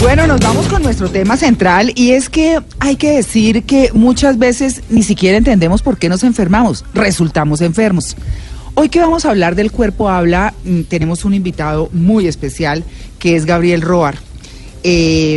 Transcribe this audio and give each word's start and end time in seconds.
Bueno, 0.00 0.26
nos 0.26 0.40
vamos 0.40 0.66
con 0.66 0.82
nuestro 0.82 1.08
tema 1.08 1.36
central 1.36 1.92
y 1.94 2.12
es 2.12 2.28
que 2.28 2.60
hay 2.78 2.96
que 2.96 3.10
decir 3.10 3.64
que 3.64 3.90
muchas 3.92 4.38
veces 4.38 4.82
ni 4.88 5.02
siquiera 5.02 5.36
entendemos 5.36 5.82
por 5.82 5.98
qué 5.98 6.08
nos 6.08 6.24
enfermamos, 6.24 6.84
resultamos 6.94 7.60
enfermos. 7.60 8.16
Hoy 8.74 8.88
que 8.88 9.00
vamos 9.00 9.24
a 9.24 9.30
hablar 9.30 9.54
del 9.54 9.70
cuerpo 9.70 10.08
habla, 10.08 10.54
mm, 10.64 10.82
tenemos 10.82 11.24
un 11.24 11.34
invitado 11.34 11.90
muy 11.92 12.26
especial 12.26 12.82
que 13.18 13.36
es 13.36 13.44
Gabriel 13.44 13.82
Roar. 13.82 14.18
Eh, 14.82 15.34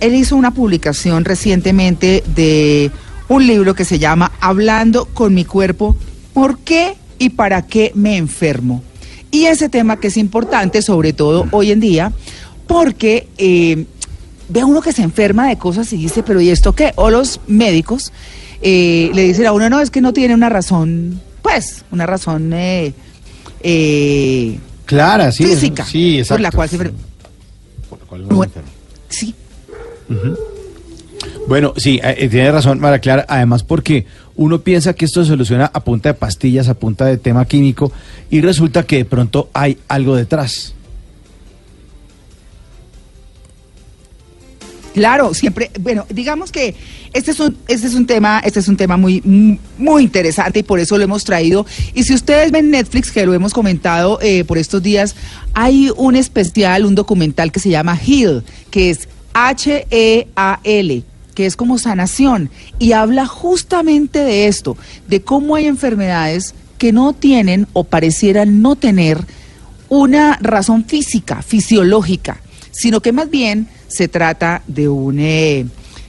él 0.00 0.14
hizo 0.14 0.36
una 0.36 0.52
publicación 0.52 1.24
recientemente 1.24 2.24
de 2.34 2.90
un 3.28 3.46
libro 3.46 3.74
que 3.74 3.84
se 3.84 3.98
llama 3.98 4.32
Hablando 4.40 5.04
con 5.06 5.34
mi 5.34 5.44
cuerpo, 5.44 5.96
¿por 6.32 6.58
qué 6.58 6.94
y 7.18 7.30
para 7.30 7.62
qué 7.62 7.92
me 7.94 8.16
enfermo? 8.16 8.82
Y 9.30 9.44
ese 9.44 9.68
tema 9.68 10.00
que 10.00 10.08
es 10.08 10.16
importante, 10.16 10.80
sobre 10.80 11.12
todo 11.12 11.46
hoy 11.50 11.70
en 11.70 11.80
día, 11.80 12.12
porque 12.68 13.26
eh, 13.38 13.86
ve 14.48 14.60
a 14.60 14.66
uno 14.66 14.80
que 14.80 14.92
se 14.92 15.02
enferma 15.02 15.48
de 15.48 15.56
cosas 15.58 15.92
y 15.92 15.96
dice, 15.96 16.22
pero 16.22 16.40
¿y 16.40 16.50
esto 16.50 16.74
qué? 16.74 16.92
O 16.94 17.10
los 17.10 17.40
médicos 17.48 18.12
eh, 18.62 19.10
le 19.14 19.22
dicen 19.22 19.46
a 19.46 19.52
uno, 19.52 19.68
no, 19.68 19.80
es 19.80 19.90
que 19.90 20.00
no 20.00 20.12
tiene 20.12 20.34
una 20.34 20.48
razón, 20.48 21.20
pues, 21.42 21.84
una 21.90 22.06
razón 22.06 22.52
eh, 22.52 22.92
eh 23.62 24.58
Clara, 24.84 25.32
sí. 25.32 25.44
física, 25.44 25.84
sí, 25.84 26.18
exacto. 26.18 26.34
por 26.34 26.40
la 26.40 26.50
cual 26.52 26.68
se 26.68 26.76
enferma. 26.76 26.98
Por 27.90 27.98
la 27.98 28.04
cual 28.06 28.20
uno 28.22 28.30
se 28.30 28.36
Bueno, 28.36 28.52
enferma. 28.54 28.70
sí, 29.08 29.34
Bueno, 31.46 31.74
sí, 31.76 32.00
eh, 32.02 32.14
eh, 32.18 32.28
tiene 32.28 32.52
razón, 32.52 32.80
María 32.80 32.98
Clara. 32.98 33.26
Además, 33.28 33.64
porque 33.64 34.06
uno 34.36 34.60
piensa 34.60 34.94
que 34.94 35.04
esto 35.04 35.22
se 35.24 35.30
soluciona 35.30 35.70
a 35.72 35.84
punta 35.84 36.10
de 36.10 36.14
pastillas, 36.14 36.68
a 36.68 36.74
punta 36.74 37.04
de 37.06 37.18
tema 37.18 37.44
químico, 37.44 37.92
y 38.30 38.40
resulta 38.40 38.84
que 38.84 38.98
de 38.98 39.04
pronto 39.04 39.50
hay 39.52 39.78
algo 39.88 40.16
detrás. 40.16 40.74
Claro, 44.98 45.32
siempre, 45.32 45.70
bueno, 45.80 46.04
digamos 46.10 46.50
que 46.50 46.74
este 47.12 47.30
es 47.30 47.38
un, 47.38 47.56
este 47.68 47.86
es 47.86 47.94
un 47.94 48.04
tema, 48.04 48.40
este 48.44 48.58
es 48.58 48.66
un 48.66 48.76
tema 48.76 48.96
muy, 48.96 49.22
muy 49.78 50.02
interesante 50.02 50.58
y 50.58 50.62
por 50.64 50.80
eso 50.80 50.98
lo 50.98 51.04
hemos 51.04 51.22
traído. 51.22 51.64
Y 51.94 52.02
si 52.02 52.14
ustedes 52.14 52.50
ven 52.50 52.72
Netflix, 52.72 53.12
que 53.12 53.24
lo 53.24 53.32
hemos 53.32 53.54
comentado 53.54 54.18
eh, 54.20 54.42
por 54.42 54.58
estos 54.58 54.82
días, 54.82 55.14
hay 55.54 55.92
un 55.96 56.16
especial, 56.16 56.84
un 56.84 56.96
documental 56.96 57.52
que 57.52 57.60
se 57.60 57.70
llama 57.70 57.96
Heal, 57.96 58.42
que 58.72 58.90
es 58.90 59.08
H-E-A-L 59.34 61.04
que 61.36 61.46
es 61.46 61.54
como 61.54 61.78
sanación, 61.78 62.50
y 62.80 62.90
habla 62.90 63.24
justamente 63.24 64.18
de 64.18 64.48
esto, 64.48 64.76
de 65.06 65.22
cómo 65.22 65.54
hay 65.54 65.66
enfermedades 65.66 66.56
que 66.78 66.90
no 66.90 67.12
tienen 67.12 67.68
o 67.72 67.84
parecieran 67.84 68.60
no 68.60 68.74
tener 68.74 69.24
una 69.88 70.36
razón 70.40 70.84
física, 70.84 71.42
fisiológica, 71.42 72.40
sino 72.72 73.00
que 73.00 73.12
más 73.12 73.30
bien 73.30 73.68
se 73.88 74.08
trata 74.08 74.62
de 74.66 74.88
un, 74.88 75.18
eh, 75.18 75.66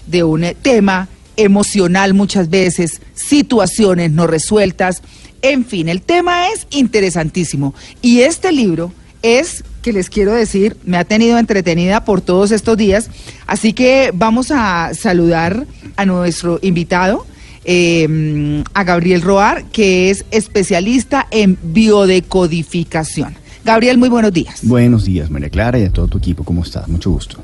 de 0.07 0.23
un 0.23 0.43
eh, 0.43 0.55
tema 0.61 1.07
emocional 1.37 2.13
muchas 2.13 2.49
veces, 2.49 3.01
situaciones 3.13 4.11
no 4.11 4.27
resueltas, 4.27 5.01
en 5.41 5.65
fin, 5.65 5.87
el 5.87 6.01
tema 6.01 6.49
es 6.49 6.67
interesantísimo. 6.69 7.73
Y 8.01 8.21
este 8.21 8.51
libro 8.51 8.91
es, 9.21 9.63
que 9.81 9.93
les 9.93 10.09
quiero 10.09 10.33
decir, 10.33 10.75
me 10.83 10.97
ha 10.97 11.05
tenido 11.05 11.37
entretenida 11.37 12.03
por 12.03 12.19
todos 12.21 12.51
estos 12.51 12.75
días, 12.77 13.09
así 13.47 13.71
que 13.73 14.11
vamos 14.13 14.51
a 14.51 14.91
saludar 14.93 15.65
a 15.95 16.05
nuestro 16.05 16.59
invitado. 16.61 17.25
eh, 17.65 18.63
a 18.73 18.83
Gabriel 18.83 19.21
Roar, 19.21 19.65
que 19.65 20.09
es 20.09 20.25
especialista 20.31 21.27
en 21.29 21.57
biodecodificación. 21.61 23.35
Gabriel, 23.63 23.97
muy 23.97 24.09
buenos 24.09 24.33
días. 24.33 24.59
Buenos 24.63 25.05
días, 25.05 25.29
María 25.29 25.49
Clara, 25.49 25.77
y 25.77 25.83
a 25.83 25.91
todo 25.91 26.07
tu 26.07 26.17
equipo. 26.17 26.43
¿Cómo 26.43 26.63
estás? 26.63 26.87
Mucho 26.87 27.11
gusto. 27.11 27.43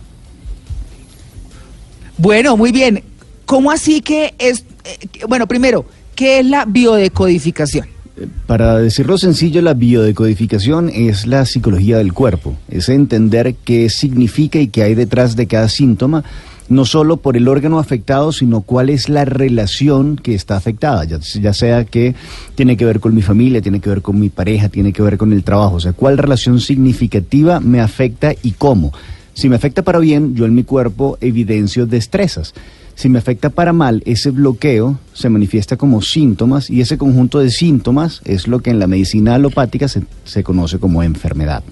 Bueno, 2.17 2.55
muy 2.57 2.71
bien. 2.71 3.03
¿Cómo 3.45 3.71
así 3.71 4.01
que 4.01 4.33
es, 4.39 4.65
eh, 4.83 5.25
bueno, 5.27 5.47
primero, 5.47 5.85
¿qué 6.15 6.39
es 6.39 6.45
la 6.45 6.65
biodecodificación? 6.65 7.87
Eh, 8.17 8.27
Para 8.47 8.77
decirlo 8.77 9.17
sencillo, 9.17 9.61
la 9.61 9.73
biodecodificación 9.73 10.89
es 10.89 11.27
la 11.27 11.45
psicología 11.45 11.97
del 11.97 12.13
cuerpo. 12.13 12.55
Es 12.69 12.89
entender 12.89 13.55
qué 13.63 13.89
significa 13.89 14.59
y 14.59 14.67
qué 14.67 14.83
hay 14.83 14.95
detrás 14.95 15.35
de 15.35 15.45
cada 15.47 15.69
síntoma, 15.69 16.23
no 16.69 16.85
solo 16.85 17.17
por 17.17 17.37
el 17.37 17.47
órgano 17.47 17.77
afectado, 17.77 18.31
sino 18.31 18.61
cuál 18.61 18.89
es 18.89 19.09
la 19.09 19.25
relación 19.25 20.15
que 20.15 20.33
está 20.33 20.57
afectada, 20.57 21.03
ya, 21.03 21.19
ya 21.19 21.53
sea 21.53 21.85
que 21.85 22.15
tiene 22.55 22.75
que 22.75 22.85
ver 22.85 22.99
con 22.99 23.13
mi 23.13 23.21
familia, 23.21 23.61
tiene 23.61 23.79
que 23.79 23.89
ver 23.89 24.01
con 24.01 24.19
mi 24.19 24.29
pareja, 24.29 24.69
tiene 24.69 24.91
que 24.91 25.03
ver 25.03 25.17
con 25.17 25.31
el 25.31 25.43
trabajo, 25.43 25.75
o 25.75 25.79
sea, 25.79 25.93
cuál 25.93 26.17
relación 26.17 26.59
significativa 26.59 27.59
me 27.59 27.81
afecta 27.81 28.33
y 28.41 28.53
cómo. 28.53 28.91
Si 29.35 29.49
me 29.49 29.57
afecta 29.57 29.83
para 29.83 29.99
bien, 29.99 30.33
yo 30.33 30.45
en 30.45 30.55
mi 30.55 30.63
cuerpo 30.63 31.17
evidencio 31.19 31.85
destrezas. 31.85 32.53
Si 32.95 33.09
me 33.09 33.19
afecta 33.19 33.49
para 33.49 33.73
mal, 33.73 34.01
ese 34.05 34.31
bloqueo 34.31 34.97
se 35.13 35.29
manifiesta 35.29 35.75
como 35.75 36.01
síntomas 36.01 36.69
y 36.69 36.79
ese 36.79 36.97
conjunto 36.97 37.39
de 37.39 37.51
síntomas 37.51 38.21
es 38.23 38.47
lo 38.47 38.61
que 38.61 38.69
en 38.69 38.79
la 38.79 38.87
medicina 38.87 39.35
alopática 39.35 39.89
se, 39.89 40.03
se 40.23 40.41
conoce 40.41 40.79
como 40.79 41.03
enfermedad. 41.03 41.63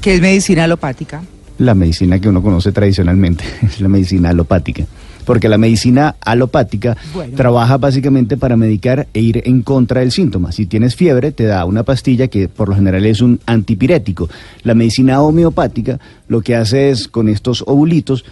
¿Qué 0.00 0.14
es 0.14 0.20
medicina 0.20 0.64
alopática? 0.64 1.22
La 1.58 1.74
medicina 1.74 2.20
que 2.20 2.28
uno 2.28 2.40
conoce 2.40 2.70
tradicionalmente 2.70 3.44
es 3.62 3.80
la 3.80 3.88
medicina 3.88 4.30
alopática. 4.30 4.86
Porque 5.24 5.48
la 5.48 5.58
medicina 5.58 6.16
alopática 6.20 6.96
Bueno. 7.14 7.36
trabaja 7.36 7.76
básicamente 7.78 8.36
para 8.36 8.56
medicar 8.56 9.06
e 9.14 9.20
ir 9.20 9.42
en 9.46 9.62
contra 9.62 10.00
del 10.00 10.10
síntoma. 10.12 10.50
Si 10.52 10.66
tienes 10.66 10.96
fiebre, 10.96 11.30
te 11.32 11.44
da 11.44 11.64
una 11.64 11.82
pastilla 11.84 12.26
que 12.28 12.48
por 12.48 12.68
lo 12.68 12.74
general 12.74 13.06
es 13.06 13.20
un 13.20 13.38
antipirético. 13.46 14.28
La 14.64 14.74
medicina 14.74 15.20
homeopática 15.22 16.00
lo 16.28 16.40
que 16.40 16.56
hace 16.56 16.90
es, 16.90 17.06
con 17.08 17.28
estos 17.28 17.62
ovulitos, 17.66 18.24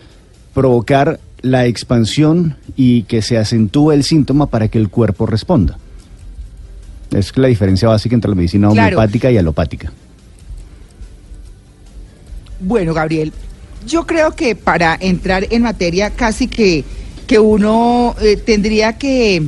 provocar 0.55 1.21
la 1.43 1.67
expansión 1.67 2.57
y 2.77 3.05
que 3.05 3.23
se 3.23 3.39
acentúe 3.39 3.93
el 3.93 4.05
síntoma 4.05 4.47
para 4.47 4.69
que 4.69 4.79
el 4.79 4.89
cuerpo 4.91 5.27
responda. 5.27 5.79
Es 7.13 7.37
la 7.37 7.49
diferencia 7.49 7.89
básica 7.89 8.15
entre 8.15 8.29
la 8.31 8.35
medicina 8.35 8.69
Claro. 8.71 8.97
homeopática 8.97 9.31
y 9.31 9.39
alopática. 9.39 9.93
Bueno, 12.61 12.93
Gabriel, 12.93 13.33
yo 13.87 14.07
creo 14.07 14.35
que 14.35 14.55
para 14.55 14.97
entrar 15.01 15.47
en 15.51 15.63
materia 15.63 16.11
casi 16.11 16.49
que, 16.49 16.85
que 17.27 17.39
uno 17.39 18.15
eh, 18.21 18.37
tendría 18.37 18.99
que 18.99 19.43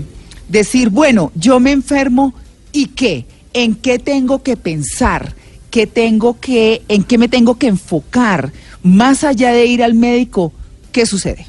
decir, 0.49 0.91
bueno, 0.91 1.33
yo 1.35 1.61
me 1.61 1.73
enfermo 1.73 2.35
y 2.73 2.87
qué, 2.87 3.27
en 3.53 3.75
qué 3.75 3.99
tengo 3.99 4.43
que 4.43 4.57
pensar, 4.57 5.35
qué 5.71 5.87
tengo 5.87 6.39
que, 6.41 6.83
en 6.89 7.05
qué 7.05 7.19
me 7.19 7.29
tengo 7.29 7.57
que 7.59 7.69
enfocar, 7.69 8.53
más 8.83 9.25
allá 9.25 9.53
de 9.53 9.67
ir 9.67 9.83
al 9.83 9.95
médico, 9.95 10.53
¿qué 10.91 11.07
sucede? 11.07 11.47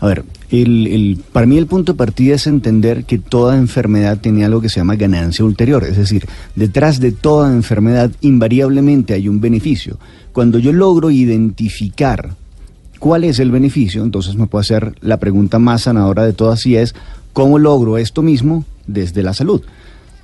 A 0.00 0.06
ver, 0.06 0.24
el, 0.50 0.86
el- 0.86 1.18
para 1.32 1.46
mí 1.46 1.58
el 1.58 1.66
punto 1.66 1.92
de 1.92 1.96
partida 1.98 2.34
es 2.34 2.46
entender 2.46 3.04
que 3.04 3.18
toda 3.18 3.56
enfermedad 3.56 4.18
tiene 4.18 4.44
algo 4.44 4.60
que 4.60 4.68
se 4.68 4.80
llama 4.80 4.96
ganancia 4.96 5.44
ulterior, 5.44 5.84
es 5.84 5.96
decir, 5.96 6.26
detrás 6.54 7.00
de 7.00 7.12
toda 7.12 7.52
enfermedad 7.52 8.10
invariablemente 8.20 9.14
hay 9.14 9.28
un 9.28 9.40
beneficio. 9.40 9.98
Cuando 10.32 10.58
yo 10.58 10.72
logro 10.72 11.10
identificar 11.10 12.34
cuál 12.98 13.24
es 13.24 13.38
el 13.38 13.50
beneficio, 13.50 14.02
entonces 14.04 14.36
me 14.36 14.46
puedo 14.46 14.60
hacer 14.60 14.94
la 15.00 15.18
pregunta 15.18 15.58
más 15.58 15.82
sanadora 15.82 16.24
de 16.24 16.32
todas 16.32 16.64
y 16.66 16.76
es, 16.76 16.94
¿cómo 17.32 17.58
logro 17.58 17.98
esto 17.98 18.22
mismo 18.22 18.64
desde 18.86 19.22
la 19.22 19.34
salud? 19.34 19.62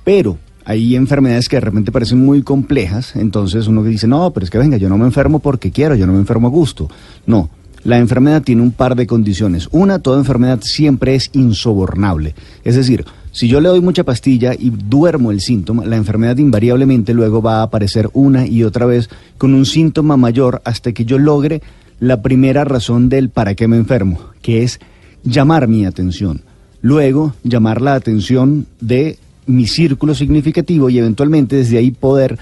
Pero 0.03 0.37
hay 0.65 0.95
enfermedades 0.95 1.49
que 1.49 1.57
de 1.57 1.61
repente 1.61 1.91
parecen 1.91 2.23
muy 2.23 2.41
complejas, 2.43 3.15
entonces 3.15 3.67
uno 3.67 3.83
que 3.83 3.89
dice, 3.89 4.07
no, 4.07 4.31
pero 4.31 4.43
es 4.45 4.49
que 4.49 4.57
venga, 4.57 4.77
yo 4.77 4.87
no 4.89 4.97
me 4.97 5.05
enfermo 5.05 5.39
porque 5.39 5.71
quiero, 5.71 5.95
yo 5.95 6.07
no 6.07 6.13
me 6.13 6.19
enfermo 6.19 6.47
a 6.47 6.51
gusto. 6.51 6.89
No, 7.25 7.49
la 7.83 7.97
enfermedad 7.97 8.43
tiene 8.43 8.61
un 8.61 8.71
par 8.71 8.95
de 8.95 9.07
condiciones. 9.07 9.67
Una, 9.71 9.99
toda 9.99 10.17
enfermedad 10.17 10.59
siempre 10.61 11.15
es 11.15 11.29
insobornable. 11.33 12.35
Es 12.63 12.75
decir, 12.75 13.05
si 13.31 13.47
yo 13.47 13.59
le 13.61 13.69
doy 13.69 13.81
mucha 13.81 14.03
pastilla 14.03 14.53
y 14.53 14.69
duermo 14.69 15.31
el 15.31 15.41
síntoma, 15.41 15.85
la 15.85 15.97
enfermedad 15.97 16.37
invariablemente 16.37 17.13
luego 17.13 17.41
va 17.41 17.59
a 17.59 17.63
aparecer 17.63 18.09
una 18.13 18.45
y 18.45 18.63
otra 18.63 18.85
vez 18.85 19.09
con 19.37 19.53
un 19.53 19.65
síntoma 19.65 20.17
mayor 20.17 20.61
hasta 20.65 20.91
que 20.91 21.05
yo 21.05 21.17
logre 21.17 21.61
la 21.99 22.21
primera 22.21 22.63
razón 22.63 23.09
del 23.09 23.29
para 23.29 23.55
qué 23.55 23.67
me 23.67 23.77
enfermo, 23.77 24.19
que 24.41 24.63
es 24.63 24.79
llamar 25.23 25.67
mi 25.67 25.85
atención. 25.85 26.41
Luego, 26.81 27.33
llamar 27.43 27.81
la 27.81 27.95
atención 27.95 28.67
de 28.81 29.17
mi 29.45 29.67
círculo 29.67 30.13
significativo 30.13 30.89
y 30.89 30.99
eventualmente 30.99 31.55
desde 31.55 31.77
ahí 31.77 31.91
poder 31.91 32.37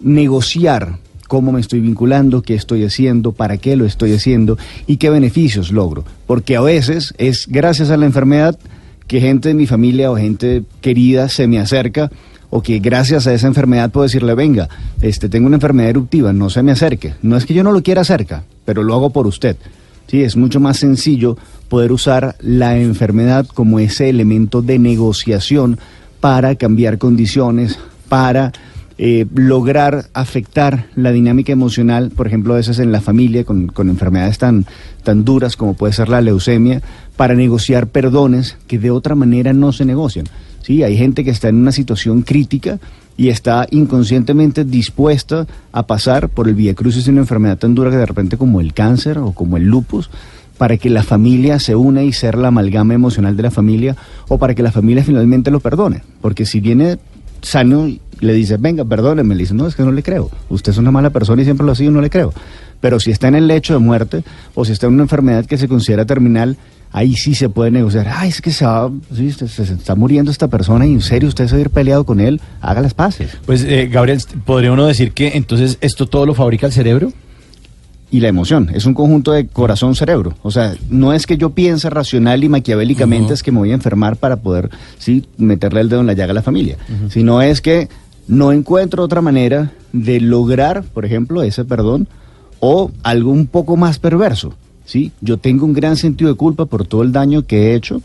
negociar 0.00 0.98
cómo 1.28 1.52
me 1.52 1.60
estoy 1.60 1.80
vinculando, 1.80 2.42
qué 2.42 2.54
estoy 2.54 2.84
haciendo, 2.84 3.32
para 3.32 3.56
qué 3.56 3.76
lo 3.76 3.84
estoy 3.84 4.12
haciendo 4.12 4.58
y 4.86 4.96
qué 4.96 5.10
beneficios 5.10 5.72
logro. 5.72 6.04
Porque 6.26 6.56
a 6.56 6.60
veces 6.60 7.14
es 7.18 7.46
gracias 7.48 7.90
a 7.90 7.96
la 7.96 8.06
enfermedad 8.06 8.58
que 9.06 9.20
gente 9.20 9.48
de 9.48 9.54
mi 9.54 9.66
familia 9.66 10.10
o 10.10 10.16
gente 10.16 10.62
querida 10.80 11.28
se 11.28 11.46
me 11.46 11.58
acerca 11.58 12.10
o 12.50 12.62
que 12.62 12.78
gracias 12.78 13.26
a 13.26 13.34
esa 13.34 13.48
enfermedad 13.48 13.90
puedo 13.90 14.04
decirle, 14.04 14.34
venga, 14.34 14.68
este, 15.00 15.28
tengo 15.28 15.46
una 15.46 15.56
enfermedad 15.56 15.90
eruptiva, 15.90 16.32
no 16.32 16.50
se 16.50 16.62
me 16.62 16.72
acerque. 16.72 17.14
No 17.20 17.36
es 17.36 17.46
que 17.46 17.54
yo 17.54 17.64
no 17.64 17.72
lo 17.72 17.82
quiera 17.82 18.04
cerca, 18.04 18.44
pero 18.64 18.82
lo 18.82 18.94
hago 18.94 19.10
por 19.10 19.26
usted. 19.26 19.56
Sí, 20.06 20.22
es 20.22 20.36
mucho 20.36 20.60
más 20.60 20.78
sencillo 20.78 21.36
poder 21.68 21.90
usar 21.90 22.36
la 22.40 22.78
enfermedad 22.78 23.46
como 23.46 23.80
ese 23.80 24.08
elemento 24.08 24.62
de 24.62 24.78
negociación 24.78 25.78
para 26.20 26.54
cambiar 26.54 26.98
condiciones, 26.98 27.78
para 28.08 28.52
eh, 28.96 29.26
lograr 29.34 30.06
afectar 30.14 30.86
la 30.94 31.10
dinámica 31.10 31.52
emocional, 31.52 32.10
por 32.10 32.26
ejemplo, 32.26 32.54
a 32.54 32.58
veces 32.58 32.78
en 32.78 32.92
la 32.92 33.00
familia 33.00 33.44
con, 33.44 33.66
con, 33.66 33.88
enfermedades 33.88 34.38
tan, 34.38 34.66
tan 35.02 35.24
duras 35.24 35.56
como 35.56 35.74
puede 35.74 35.92
ser 35.92 36.08
la 36.08 36.20
leucemia, 36.20 36.80
para 37.16 37.34
negociar 37.34 37.88
perdones 37.88 38.56
que 38.66 38.78
de 38.78 38.90
otra 38.90 39.14
manera 39.14 39.52
no 39.52 39.72
se 39.72 39.84
negocian. 39.84 40.26
Sí, 40.62 40.82
hay 40.82 40.96
gente 40.96 41.24
que 41.24 41.30
está 41.30 41.48
en 41.48 41.56
una 41.56 41.72
situación 41.72 42.22
crítica 42.22 42.78
y 43.16 43.28
está 43.28 43.66
inconscientemente 43.70 44.64
dispuesta 44.64 45.46
a 45.72 45.86
pasar 45.86 46.28
por 46.28 46.48
el 46.48 46.54
vía 46.54 46.74
crucis 46.74 47.04
de 47.04 47.10
una 47.10 47.20
enfermedad 47.20 47.58
tan 47.58 47.74
dura 47.74 47.90
que 47.90 47.96
de 47.96 48.06
repente 48.06 48.36
como 48.36 48.60
el 48.60 48.72
cáncer 48.74 49.18
o 49.18 49.32
como 49.32 49.56
el 49.56 49.64
lupus, 49.64 50.10
para 50.56 50.76
que 50.76 50.88
la 50.88 51.02
familia 51.02 51.58
se 51.58 51.74
una 51.74 52.02
y 52.02 52.12
ser 52.12 52.38
la 52.38 52.48
amalgama 52.48 52.94
emocional 52.94 53.36
de 53.36 53.42
la 53.42 53.50
familia 53.50 53.96
o 54.28 54.38
para 54.38 54.54
que 54.54 54.62
la 54.62 54.70
familia 54.70 55.04
finalmente 55.04 55.50
lo 55.50 55.60
perdone. 55.60 56.02
Porque 56.20 56.46
si 56.46 56.60
viene 56.60 56.98
sano 57.44 57.88
y 57.88 58.00
le 58.20 58.32
dice, 58.32 58.56
venga, 58.56 58.84
perdóneme, 58.84 59.34
le 59.34 59.42
dice, 59.42 59.54
no, 59.54 59.66
es 59.66 59.74
que 59.74 59.82
no 59.82 59.92
le 59.92 60.02
creo. 60.02 60.30
Usted 60.48 60.72
es 60.72 60.78
una 60.78 60.90
mala 60.90 61.10
persona 61.10 61.42
y 61.42 61.44
siempre 61.44 61.64
lo 61.64 61.72
ha 61.72 61.76
sido, 61.76 61.90
no 61.90 62.00
le 62.00 62.10
creo. 62.10 62.32
Pero 62.80 63.00
si 63.00 63.10
está 63.10 63.28
en 63.28 63.34
el 63.36 63.46
lecho 63.46 63.72
de 63.74 63.78
muerte 63.78 64.24
o 64.54 64.64
si 64.64 64.72
está 64.72 64.86
en 64.86 64.94
una 64.94 65.02
enfermedad 65.02 65.46
que 65.46 65.56
se 65.56 65.68
considera 65.68 66.04
terminal, 66.04 66.56
ahí 66.92 67.16
sí 67.16 67.34
se 67.34 67.48
puede 67.48 67.70
negociar. 67.70 68.08
Ay, 68.14 68.28
es 68.28 68.40
que 68.40 68.52
se, 68.52 68.64
va, 68.64 68.90
sí, 69.14 69.32
se, 69.32 69.62
está 69.62 69.94
muriendo 69.94 70.30
esta 70.30 70.48
persona 70.48 70.86
y 70.86 70.92
en 70.92 71.00
serio 71.00 71.28
usted 71.28 71.46
se 71.46 71.52
va 71.52 71.58
a 71.58 71.60
ir 71.62 71.70
peleado 71.70 72.04
con 72.04 72.20
él, 72.20 72.40
haga 72.60 72.80
las 72.80 72.94
paces. 72.94 73.36
Pues, 73.46 73.64
eh, 73.64 73.88
Gabriel, 73.90 74.20
¿podría 74.44 74.72
uno 74.72 74.86
decir 74.86 75.12
que 75.12 75.32
entonces 75.34 75.78
esto 75.80 76.06
todo 76.06 76.24
lo 76.24 76.34
fabrica 76.34 76.66
el 76.66 76.72
cerebro? 76.72 77.12
Y 78.14 78.20
la 78.20 78.28
emoción. 78.28 78.70
Es 78.72 78.86
un 78.86 78.94
conjunto 78.94 79.32
de 79.32 79.48
corazón-cerebro. 79.48 80.34
O 80.44 80.52
sea, 80.52 80.76
no 80.88 81.12
es 81.12 81.26
que 81.26 81.36
yo 81.36 81.50
piense 81.50 81.90
racional 81.90 82.44
y 82.44 82.48
maquiavélicamente 82.48 83.24
uh 83.24 83.30
-huh. 83.30 83.34
es 83.34 83.42
que 83.42 83.50
me 83.50 83.58
voy 83.58 83.72
a 83.72 83.74
enfermar 83.74 84.14
para 84.14 84.36
poder 84.36 84.70
sí 84.98 85.24
meterle 85.36 85.80
el 85.80 85.88
dedo 85.88 86.00
en 86.00 86.06
la 86.06 86.12
llaga 86.12 86.30
a 86.30 86.34
la 86.34 86.42
familia, 86.42 86.76
uh 86.88 86.92
-huh. 86.92 87.10
sino 87.10 87.42
es 87.42 87.60
que 87.60 87.88
no 88.28 88.52
encuentro 88.52 89.02
otra 89.02 89.20
manera 89.20 89.72
de 89.92 90.20
lograr, 90.20 90.84
por 90.84 91.04
ejemplo, 91.04 91.42
ese 91.42 91.64
perdón 91.64 92.06
o 92.60 92.92
algo 93.02 93.32
un 93.32 93.48
poco 93.48 93.76
más 93.76 93.98
perverso. 93.98 94.54
¿sí? 94.84 95.10
Yo 95.20 95.38
tengo 95.38 95.66
un 95.66 95.72
gran 95.72 95.96
sentido 95.96 96.30
de 96.30 96.36
culpa 96.36 96.66
por 96.66 96.86
todo 96.86 97.02
el 97.02 97.10
daño 97.10 97.42
que 97.42 97.72
he 97.72 97.74
hecho 97.74 98.00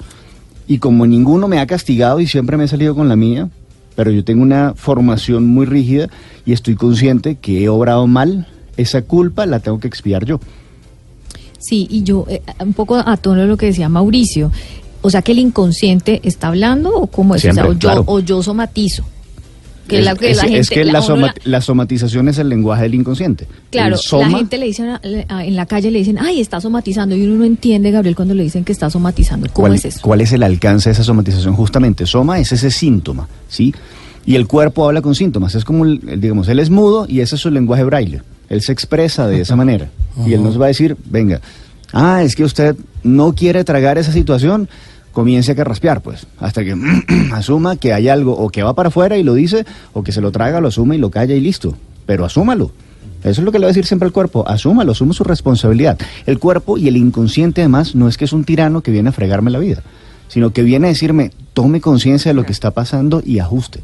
y 0.67 0.79
como 0.79 1.05
ninguno 1.05 1.47
me 1.47 1.59
ha 1.59 1.67
castigado 1.67 2.19
y 2.19 2.25
siempre 2.25 2.57
me 2.57 2.63
he 2.63 2.67
salido 2.67 2.95
con 2.95 3.09
la 3.09 3.15
mía, 3.15 3.47
pero 3.95 4.09
yo 4.09 4.23
tengo 4.23 4.41
una 4.41 4.73
formación 4.75 5.45
muy 5.45 5.67
rígida 5.67 6.09
y 6.47 6.53
estoy 6.53 6.73
consciente 6.73 7.35
que 7.35 7.63
he 7.63 7.69
obrado 7.69 8.07
mal, 8.07 8.47
esa 8.79 9.01
culpa 9.01 9.45
la 9.45 9.59
tengo 9.59 9.79
que 9.79 9.87
expiar 9.87 10.25
yo. 10.25 10.39
Sí, 11.59 11.87
y 11.89 12.03
yo, 12.03 12.25
eh, 12.29 12.41
un 12.59 12.73
poco 12.73 12.95
a 12.95 13.17
tono 13.17 13.41
de 13.41 13.47
lo 13.47 13.57
que 13.57 13.67
decía 13.67 13.89
Mauricio, 13.89 14.51
o 15.01 15.09
sea 15.09 15.21
que 15.21 15.33
el 15.33 15.39
inconsciente 15.39 16.21
está 16.23 16.47
hablando 16.47 16.89
o 16.95 17.07
cómo 17.07 17.35
es, 17.35 17.41
Siempre, 17.41 17.63
o, 17.63 17.65
sea, 17.65 17.73
o, 17.73 17.79
claro. 17.79 18.05
yo, 18.05 18.11
o 18.11 18.19
yo 18.19 18.43
somatizo. 18.43 19.03
Que 19.87 19.99
es, 19.99 20.05
la, 20.05 20.15
que 20.15 20.29
es, 20.29 20.37
la 20.37 20.43
gente, 20.43 20.59
es 20.59 20.69
que 20.69 20.85
la, 20.85 20.93
la, 20.93 21.01
soma, 21.01 21.33
la, 21.45 21.61
somatización 21.61 22.29
es 22.29 22.37
el 22.37 22.47
lenguaje 22.47 22.83
del 22.83 22.93
inconsciente. 22.93 23.47
Claro, 23.71 23.97
soma, 23.97 24.29
la 24.29 24.37
gente 24.37 24.59
le 24.59 24.67
dice 24.67 24.83
en 25.03 25.55
la 25.55 25.65
calle 25.65 25.89
le 25.89 25.97
dicen, 25.97 26.19
ay, 26.19 26.39
está 26.39 26.61
somatizando, 26.61 27.15
y 27.15 27.25
uno 27.25 27.39
no 27.39 27.43
entiende, 27.43 27.89
Gabriel, 27.89 28.15
cuando 28.15 28.35
le 28.35 28.43
dicen 28.43 28.63
que 28.63 28.71
está 28.71 28.91
somatizando. 28.91 29.47
¿Cómo 29.51 29.67
¿cuál, 29.67 29.75
es 29.75 29.85
eso? 29.85 29.99
¿Cuál 30.03 30.21
es 30.21 30.31
el 30.31 30.43
alcance 30.43 30.89
de 30.89 30.93
esa 30.93 31.03
somatización? 31.03 31.55
Justamente, 31.55 32.05
soma 32.05 32.39
es 32.39 32.51
ese 32.51 32.69
síntoma, 32.69 33.27
¿sí? 33.47 33.73
Y 34.27 34.35
el 34.35 34.45
cuerpo 34.45 34.85
habla 34.85 35.01
con 35.01 35.15
síntomas, 35.15 35.55
es 35.55 35.65
como, 35.65 35.87
digamos, 35.87 36.47
él 36.49 36.59
es 36.59 36.69
mudo 36.69 37.07
y 37.09 37.21
ese 37.21 37.33
es 37.33 37.41
su 37.41 37.49
lenguaje 37.49 37.83
braille. 37.83 38.21
Él 38.49 38.61
se 38.61 38.71
expresa 38.71 39.27
de 39.27 39.41
esa 39.41 39.55
manera. 39.55 39.89
Uh 40.15 40.23
-huh. 40.23 40.29
Y 40.29 40.33
él 40.33 40.43
nos 40.43 40.59
va 40.59 40.65
a 40.65 40.67
decir, 40.69 40.97
venga, 41.05 41.39
ah, 41.93 42.23
es 42.23 42.35
que 42.35 42.43
usted 42.43 42.75
no 43.03 43.33
quiere 43.33 43.63
tragar 43.63 43.97
esa 43.97 44.11
situación, 44.11 44.69
comience 45.11 45.51
a 45.51 45.55
carraspear, 45.55 46.01
pues, 46.01 46.27
hasta 46.39 46.63
que 46.63 46.75
asuma 47.33 47.75
que 47.75 47.93
hay 47.93 48.07
algo 48.07 48.33
o 48.33 48.49
que 48.49 48.63
va 48.63 48.73
para 48.73 48.89
afuera 48.89 49.17
y 49.17 49.23
lo 49.23 49.33
dice, 49.33 49.65
o 49.93 50.03
que 50.03 50.11
se 50.11 50.21
lo 50.21 50.31
traga, 50.31 50.61
lo 50.61 50.67
asume 50.67 50.95
y 50.95 50.99
lo 50.99 51.09
calla 51.11 51.35
y 51.35 51.41
listo. 51.41 51.75
Pero 52.05 52.25
asúmalo. 52.25 52.71
Eso 53.21 53.41
es 53.41 53.45
lo 53.45 53.51
que 53.51 53.59
le 53.59 53.65
va 53.65 53.67
a 53.67 53.73
decir 53.73 53.85
siempre 53.85 54.07
el 54.07 54.13
cuerpo. 54.13 54.47
Asúmalo, 54.47 54.93
asume 54.93 55.13
su 55.13 55.23
responsabilidad. 55.23 55.97
El 56.25 56.39
cuerpo 56.39 56.77
y 56.77 56.87
el 56.87 56.95
inconsciente, 56.95 57.61
además, 57.61 57.93
no 57.93 58.07
es 58.07 58.17
que 58.17 58.25
es 58.25 58.33
un 58.33 58.45
tirano 58.45 58.81
que 58.81 58.91
viene 58.91 59.09
a 59.09 59.11
fregarme 59.11 59.51
la 59.51 59.59
vida, 59.59 59.83
sino 60.29 60.51
que 60.51 60.63
viene 60.63 60.87
a 60.87 60.89
decirme, 60.89 61.31
tome 61.53 61.81
conciencia 61.81 62.29
de 62.29 62.35
lo 62.35 62.45
que 62.45 62.53
está 62.53 62.71
pasando 62.71 63.21
y 63.25 63.39
ajuste. 63.39 63.81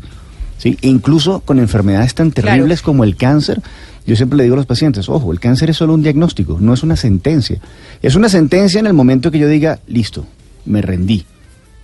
¿Sí? 0.58 0.78
E 0.82 0.88
incluso 0.88 1.42
con 1.42 1.60
enfermedades 1.60 2.16
tan 2.16 2.32
terribles 2.32 2.80
claro. 2.80 2.86
como 2.86 3.04
el 3.04 3.18
cáncer, 3.18 3.62
yo 4.06 4.16
siempre 4.16 4.38
le 4.38 4.44
digo 4.44 4.54
a 4.54 4.57
los 4.57 4.66
pacientes, 4.66 5.10
ojo, 5.10 5.31
el 5.31 5.40
cáncer 5.40 5.69
es 5.69 5.78
solo 5.78 5.94
un 5.94 6.04
diagnóstico, 6.04 6.57
no 6.60 6.74
es 6.74 6.84
una 6.84 6.96
sentencia. 6.96 7.60
Es 8.02 8.16
una 8.16 8.30
sentencia 8.30 8.80
en 8.80 8.88
el 8.88 8.94
momento 8.94 9.31
que 9.31 9.40
yo 9.40 9.48
diga, 9.48 9.80
listo, 9.88 10.25
me 10.66 10.81
rendí. 10.81 11.25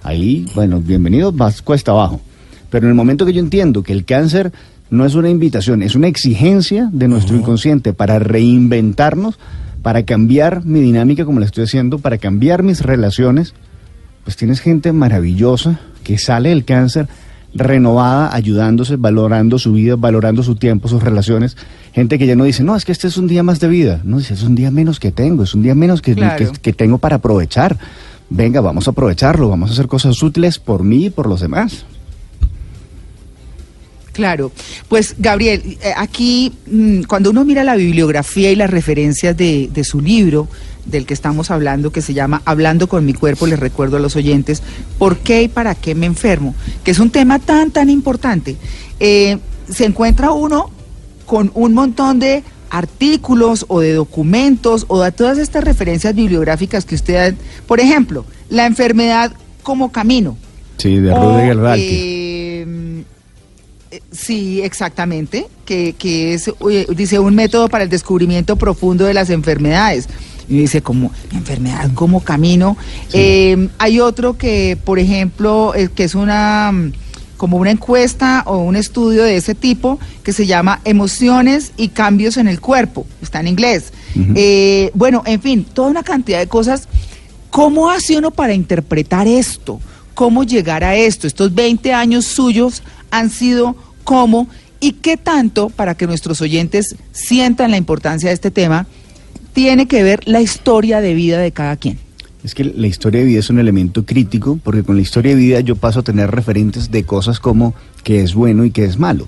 Ahí, 0.04 0.46
bueno, 0.54 0.80
bienvenido, 0.80 1.32
vas 1.32 1.62
cuesta 1.62 1.92
abajo. 1.92 2.22
Pero 2.70 2.86
en 2.86 2.90
el 2.90 2.96
momento 2.96 3.26
que 3.26 3.34
yo 3.34 3.40
entiendo 3.40 3.84
que 3.84 3.94
el 3.94 4.06
cáncer 4.06 4.52
no 4.90 5.06
es 5.06 5.16
una 5.16 5.30
invitación, 5.30 5.84
es 5.84 5.96
una 5.96 6.08
exigencia 6.08 6.90
de 6.92 7.08
nuestro 7.08 7.36
uh 7.36 7.38
-huh. 7.38 7.42
inconsciente 7.42 7.94
para 7.94 8.20
reinventarnos, 8.20 9.40
para 9.82 10.04
cambiar 10.04 10.64
mi 10.64 10.80
dinámica 10.80 11.26
como 11.26 11.40
la 11.40 11.46
estoy 11.46 11.64
haciendo, 11.64 11.98
para 11.98 12.18
cambiar 12.18 12.62
mis 12.62 12.82
relaciones, 12.82 13.54
pues 14.24 14.38
tienes 14.38 14.60
gente 14.60 14.92
maravillosa 14.92 15.80
que 16.04 16.18
sale 16.18 16.50
del 16.50 16.66
cáncer 16.66 17.08
renovada, 17.54 18.34
ayudándose, 18.34 18.96
valorando 18.96 19.60
su 19.60 19.74
vida, 19.74 19.96
valorando 19.98 20.44
su 20.44 20.56
tiempo, 20.56 20.88
sus 20.88 21.04
relaciones. 21.04 21.58
Gente 21.94 22.18
que 22.18 22.26
ya 22.26 22.36
no 22.36 22.46
dice, 22.46 22.64
no, 22.64 22.76
es 22.76 22.86
que 22.86 22.92
este 22.92 23.08
es 23.08 23.18
un 23.18 23.28
día 23.28 23.44
más 23.44 23.60
de 23.60 23.68
vida. 23.68 24.02
No, 24.04 24.18
dice, 24.18 24.34
es 24.34 24.44
un 24.44 24.56
día 24.56 24.72
menos 24.72 25.00
que 25.00 25.12
tengo, 25.12 25.44
es 25.44 25.54
un 25.54 25.64
día 25.64 25.76
menos 25.76 26.02
que, 26.02 26.16
claro. 26.16 26.52
que, 26.52 26.60
que, 26.60 26.74
tengo 26.74 26.98
para 26.98 27.18
aprovechar. 27.18 27.78
Venga, 28.30 28.62
vamos 28.62 28.88
a 28.88 28.92
aprovecharlo, 28.92 29.50
vamos 29.50 29.70
a 29.70 29.74
hacer 29.74 29.88
cosas 29.88 30.22
útiles 30.24 30.58
por 30.60 30.84
mí 30.84 31.06
y 31.06 31.10
por 31.10 31.28
los 31.28 31.42
demás. 31.42 31.86
Claro, 34.14 34.52
pues 34.90 35.16
Gabriel, 35.18 35.78
aquí 35.96 36.52
mm, 36.70 37.04
cuando 37.04 37.30
uno 37.30 37.46
mira 37.46 37.64
la 37.64 37.76
bibliografía 37.76 38.52
y 38.52 38.56
las 38.56 38.70
referencias 38.70 39.36
de, 39.38 39.70
de, 39.74 39.84
su 39.86 40.02
libro, 40.02 40.50
del 40.86 41.06
que 41.06 41.14
estamos 41.14 41.52
hablando, 41.52 41.92
que 41.92 42.02
se 42.02 42.14
llama 42.14 42.42
Hablando 42.46 42.88
con 42.88 43.06
mi 43.06 43.14
cuerpo, 43.14 43.48
les 43.48 43.60
recuerdo 43.60 43.98
a 43.98 44.00
los 44.00 44.16
oyentes, 44.16 44.64
¿por 44.98 45.18
qué 45.18 45.44
y 45.44 45.48
para 45.48 45.76
qué 45.76 45.96
me 45.96 46.06
enfermo? 46.06 46.56
Que 46.84 46.92
es 46.92 47.00
un 47.00 47.12
tema 47.12 47.40
tan, 47.40 47.72
tan 47.72 47.90
importante. 47.90 48.58
Eh, 49.00 49.38
se 49.70 49.86
encuentra 49.86 50.32
uno 50.32 50.70
con 51.26 51.52
un 51.54 51.74
montón 51.74 52.20
de 52.20 52.44
artículos 52.70 53.66
o 53.68 53.82
de 53.82 53.94
documentos 53.94 54.86
o 54.88 55.02
de 55.02 55.12
todas 55.12 55.38
estas 55.38 55.64
referencias 55.64 56.16
bibliográficas 56.16 56.86
que 56.86 56.96
usted, 56.96 57.36
por 57.68 57.80
ejemplo, 57.80 58.26
la 58.50 58.66
enfermedad 58.66 59.32
como 59.64 59.92
camino. 59.92 60.38
Sí, 60.78 60.98
de 60.98 61.14
Rudiger. 61.14 61.58
Eh, 61.78 63.04
Sí, 64.12 64.62
exactamente, 64.62 65.48
que, 65.66 65.94
que 65.98 66.34
es, 66.34 66.50
dice, 66.96 67.20
un 67.20 67.36
método 67.36 67.68
para 67.68 67.84
el 67.84 67.90
descubrimiento 67.90 68.56
profundo 68.56 69.04
de 69.06 69.14
las 69.14 69.30
enfermedades. 69.30 70.08
Y 70.52 70.58
dice, 70.60 70.82
como 70.82 71.12
enfermedad 71.32 71.90
como 71.96 72.20
camino. 72.20 72.78
Sí. 73.08 73.18
Eh, 73.18 73.70
hay 73.78 74.02
otro 74.02 74.38
que, 74.38 74.78
por 74.84 75.00
ejemplo, 75.00 75.74
que 75.96 76.04
es 76.04 76.14
una 76.14 76.74
como 77.38 77.58
una 77.58 77.72
encuesta 77.72 78.44
o 78.46 78.58
un 78.58 78.76
estudio 78.76 79.24
de 79.24 79.36
ese 79.36 79.56
tipo 79.56 79.98
que 80.24 80.32
se 80.32 80.46
llama 80.46 80.80
Emociones 80.86 81.72
y 81.76 81.88
cambios 81.88 82.38
en 82.38 82.48
el 82.48 82.60
cuerpo. 82.60 83.08
Está 83.20 83.40
en 83.40 83.48
inglés. 83.48 83.94
Uh 84.14 84.20
-huh. 84.20 84.34
eh, 84.36 84.92
bueno, 84.94 85.24
en 85.26 85.42
fin, 85.42 85.64
toda 85.64 85.90
una 85.90 86.04
cantidad 86.04 86.38
de 86.38 86.46
cosas. 86.46 86.88
¿Cómo 87.50 87.90
hace 87.90 88.16
uno 88.16 88.30
para 88.30 88.54
interpretar 88.54 89.28
esto? 89.28 89.80
¿Cómo 90.14 90.44
llegar 90.44 90.84
a 90.84 90.96
esto? 90.96 91.26
Estos 91.26 91.56
20 91.56 91.92
años 91.94 92.26
suyos 92.26 92.84
han 93.10 93.32
sido 93.32 93.76
cómo 94.04 94.48
y 94.80 94.94
qué 94.94 95.18
tanto, 95.18 95.70
para 95.70 95.96
que 95.96 96.06
nuestros 96.06 96.42
oyentes 96.42 96.96
sientan 97.12 97.72
la 97.72 97.78
importancia 97.78 98.30
de 98.30 98.36
este 98.36 98.52
tema, 98.52 98.86
tiene 99.54 99.88
que 99.88 100.04
ver 100.04 100.28
la 100.28 100.42
historia 100.42 101.02
de 101.02 101.14
vida 101.14 101.40
de 101.40 101.52
cada 101.52 101.76
quien. 101.76 102.00
Es 102.44 102.56
que 102.56 102.64
la 102.64 102.88
historia 102.88 103.20
de 103.22 103.28
vida 103.28 103.40
es 103.40 103.50
un 103.50 103.60
elemento 103.60 104.06
crítico 104.06 104.60
porque 104.64 104.84
con 104.84 104.96
la 104.96 105.02
historia 105.02 105.36
de 105.36 105.42
vida 105.42 105.60
yo 105.60 105.76
paso 105.76 106.00
a 106.00 106.04
tener 106.04 106.32
referentes 106.32 106.90
de 106.90 107.04
cosas 107.04 107.40
como 107.40 107.76
qué 108.04 108.22
es 108.22 108.34
bueno 108.34 108.66
y 108.66 108.72
qué 108.72 108.86
es 108.86 108.98
malo. 108.98 109.28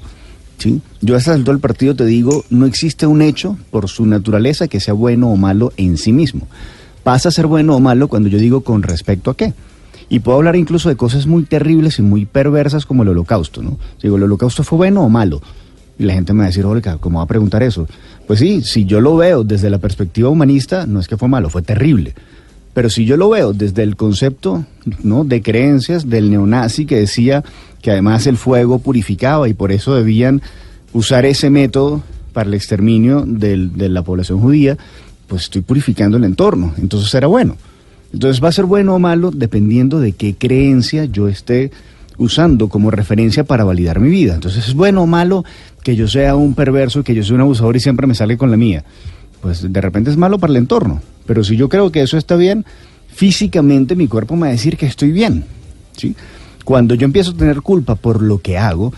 ¿sí? 0.58 0.82
Yo 1.02 1.16
a 1.16 1.20
esta 1.20 1.34
altura 1.34 1.54
del 1.54 1.62
partido 1.62 1.96
te 1.96 2.06
digo, 2.06 2.44
no 2.50 2.66
existe 2.66 3.06
un 3.06 3.22
hecho 3.22 3.58
por 3.70 3.88
su 3.88 4.06
naturaleza 4.06 4.68
que 4.68 4.80
sea 4.80 4.96
bueno 4.96 5.30
o 5.30 5.38
malo 5.38 5.74
en 5.78 5.98
sí 5.98 6.12
mismo. 6.12 6.48
Pasa 7.04 7.30
a 7.30 7.32
ser 7.32 7.46
bueno 7.46 7.76
o 7.76 7.80
malo 7.80 8.08
cuando 8.08 8.30
yo 8.30 8.40
digo 8.40 8.62
con 8.62 8.82
respecto 8.82 9.30
a 9.30 9.38
qué. 9.38 9.54
Y 10.10 10.20
puedo 10.20 10.38
hablar 10.38 10.56
incluso 10.56 10.90
de 10.90 10.96
cosas 10.96 11.28
muy 11.28 11.44
terribles 11.44 12.00
y 12.00 12.02
muy 12.02 12.26
perversas 12.26 12.86
como 12.86 13.04
el 13.04 13.10
holocausto, 13.10 13.62
¿no? 13.62 13.78
Digo, 14.02 14.18
¿el 14.18 14.24
holocausto 14.24 14.64
fue 14.64 14.78
bueno 14.78 15.04
o 15.04 15.10
malo? 15.10 15.42
Y 15.98 16.04
la 16.04 16.14
gente 16.14 16.34
me 16.34 16.40
va 16.40 16.46
a 16.46 16.48
decir, 16.48 16.66
Olga, 16.66 16.98
¿cómo 16.98 17.20
va 17.20 17.26
a 17.26 17.28
preguntar 17.28 17.62
eso? 17.64 17.88
Pues 18.28 18.40
sí, 18.40 18.62
si 18.64 18.86
yo 18.86 19.02
lo 19.02 19.16
veo 19.18 19.44
desde 19.44 19.70
la 19.70 19.80
perspectiva 19.80 20.30
humanista, 20.30 20.86
no 20.88 21.00
es 21.00 21.08
que 21.08 21.18
fue 21.18 21.28
malo, 21.28 21.50
fue 21.50 21.62
terrible. 21.62 22.14
Pero 22.74 22.90
si 22.90 23.06
yo 23.06 23.18
lo 23.18 23.30
veo 23.30 23.54
desde 23.54 23.84
el 23.84 23.96
concepto 23.96 24.66
¿no? 25.04 25.24
de 25.26 25.42
creencias 25.42 26.10
del 26.10 26.32
neonazi 26.32 26.86
que 26.86 26.98
decía 26.98 27.44
que 27.82 27.92
además 27.92 28.26
el 28.26 28.38
fuego 28.38 28.80
purificaba 28.80 29.48
y 29.50 29.54
por 29.54 29.72
eso 29.72 29.94
debían 29.94 30.42
usar 30.94 31.26
ese 31.26 31.50
método 31.50 32.02
para 32.32 32.48
el 32.48 32.54
exterminio 32.56 33.26
del- 33.28 33.78
de 33.78 33.90
la 33.90 34.02
población 34.02 34.40
judía, 34.40 34.78
pues 35.28 35.44
estoy 35.44 35.62
purificando 35.62 36.18
el 36.18 36.24
entorno. 36.24 36.74
Entonces 36.78 37.14
era 37.14 37.28
bueno. 37.28 37.58
Entonces 38.12 38.44
va 38.44 38.50
a 38.50 38.54
ser 38.54 38.66
bueno 38.66 38.96
o 38.96 39.00
malo 39.00 39.32
dependiendo 39.32 40.00
de 40.00 40.14
qué 40.14 40.34
creencia 40.36 41.06
yo 41.06 41.28
esté 41.28 41.72
usando 42.18 42.70
como 42.70 42.92
referencia 42.92 43.44
para 43.44 43.64
validar 43.64 44.00
mi 44.00 44.10
vida. 44.10 44.36
Entonces 44.36 44.68
es 44.68 44.74
bueno 44.74 45.04
o 45.04 45.08
malo 45.08 45.44
que 45.84 45.96
yo 45.96 46.08
sea 46.08 46.36
un 46.36 46.54
perverso, 46.54 47.04
que 47.04 47.16
yo 47.16 47.24
sea 47.24 47.36
un 47.36 47.42
abusador 47.42 47.76
y 47.76 47.80
siempre 47.80 48.08
me 48.08 48.16
sale 48.16 48.38
con 48.38 48.52
la 48.52 48.58
mía. 48.58 48.84
Pues 49.42 49.72
de 49.72 49.82
repente 49.82 50.10
es 50.10 50.18
malo 50.18 50.40
para 50.40 50.52
el 50.52 50.58
entorno. 50.58 51.02
Pero 51.26 51.44
si 51.44 51.58
yo 51.58 51.70
creo 51.70 51.92
que 51.92 52.02
eso 52.02 52.18
está 52.18 52.36
bien, 52.36 52.66
físicamente 53.08 53.96
mi 53.96 54.08
cuerpo 54.08 54.36
me 54.36 54.42
va 54.42 54.48
a 54.48 54.52
decir 54.52 54.78
que 54.78 54.86
estoy 54.86 55.12
bien. 55.12 55.46
¿sí? 55.98 56.16
Cuando 56.64 56.96
yo 56.96 57.06
empiezo 57.06 57.32
a 57.32 57.38
tener 57.38 57.62
culpa 57.62 57.96
por 57.96 58.22
lo 58.22 58.40
que 58.40 58.58
hago, 58.58 58.94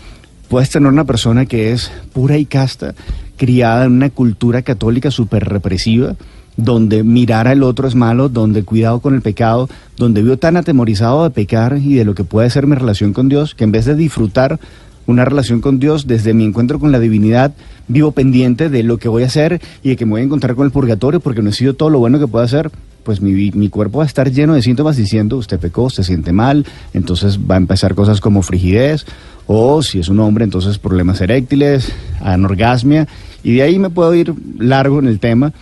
puedes 0.48 0.70
tener 0.70 0.88
una 0.88 1.04
persona 1.04 1.46
que 1.46 1.72
es 1.72 1.90
pura 2.12 2.38
y 2.38 2.46
casta, 2.46 2.94
criada 3.36 3.84
en 3.84 3.92
una 3.92 4.10
cultura 4.10 4.62
católica 4.62 5.10
súper 5.10 5.44
represiva, 5.48 6.16
donde 6.56 7.02
mirar 7.02 7.48
al 7.48 7.62
otro 7.62 7.86
es 7.86 7.94
malo, 7.94 8.28
donde 8.28 8.64
cuidado 8.64 9.00
con 9.00 9.14
el 9.14 9.22
pecado, 9.22 9.68
donde 9.96 10.22
vivo 10.22 10.36
tan 10.36 10.56
atemorizado 10.56 11.24
de 11.24 11.30
pecar 11.30 11.78
y 11.78 11.94
de 11.94 12.04
lo 12.04 12.14
que 12.14 12.24
puede 12.24 12.50
ser 12.50 12.66
mi 12.66 12.76
relación 12.76 13.12
con 13.12 13.28
Dios, 13.28 13.54
que 13.54 13.64
en 13.64 13.72
vez 13.72 13.84
de 13.84 13.94
disfrutar 13.94 14.58
una 15.06 15.24
relación 15.24 15.60
con 15.60 15.78
Dios 15.78 16.06
desde 16.06 16.34
mi 16.34 16.44
encuentro 16.44 16.80
con 16.80 16.92
la 16.92 16.98
divinidad, 16.98 17.52
vivo 17.88 18.10
pendiente 18.10 18.68
de 18.68 18.82
lo 18.82 18.98
que 18.98 19.08
voy 19.08 19.22
a 19.22 19.26
hacer 19.26 19.60
y 19.82 19.90
de 19.90 19.96
que 19.96 20.04
me 20.04 20.12
voy 20.12 20.20
a 20.22 20.24
encontrar 20.24 20.56
con 20.56 20.66
el 20.66 20.72
purgatorio 20.72 21.20
porque 21.20 21.42
no 21.42 21.50
he 21.50 21.52
sido 21.52 21.74
todo 21.74 21.90
lo 21.90 21.98
bueno 21.98 22.18
que 22.18 22.26
puedo 22.26 22.44
hacer, 22.44 22.70
pues 23.04 23.20
mi, 23.20 23.52
mi 23.52 23.68
cuerpo 23.68 23.98
va 23.98 24.04
a 24.04 24.06
estar 24.08 24.32
lleno 24.32 24.54
de 24.54 24.62
síntomas 24.62 24.96
diciendo 24.96 25.36
usted 25.36 25.60
pecó, 25.60 25.90
se 25.90 26.02
siente 26.02 26.32
mal, 26.32 26.66
entonces 26.92 27.38
va 27.38 27.54
a 27.54 27.58
empezar 27.58 27.94
cosas 27.94 28.20
como 28.20 28.42
frigidez, 28.42 29.06
o 29.46 29.80
si 29.82 30.00
es 30.00 30.08
un 30.08 30.18
hombre, 30.18 30.42
entonces 30.42 30.78
problemas 30.78 31.20
eréctiles, 31.20 31.92
anorgasmia, 32.20 33.06
y 33.44 33.54
de 33.54 33.62
ahí 33.62 33.78
me 33.78 33.90
puedo 33.90 34.12
ir 34.12 34.34
largo 34.58 34.98
en 34.98 35.06
el 35.06 35.20
tema, 35.20 35.52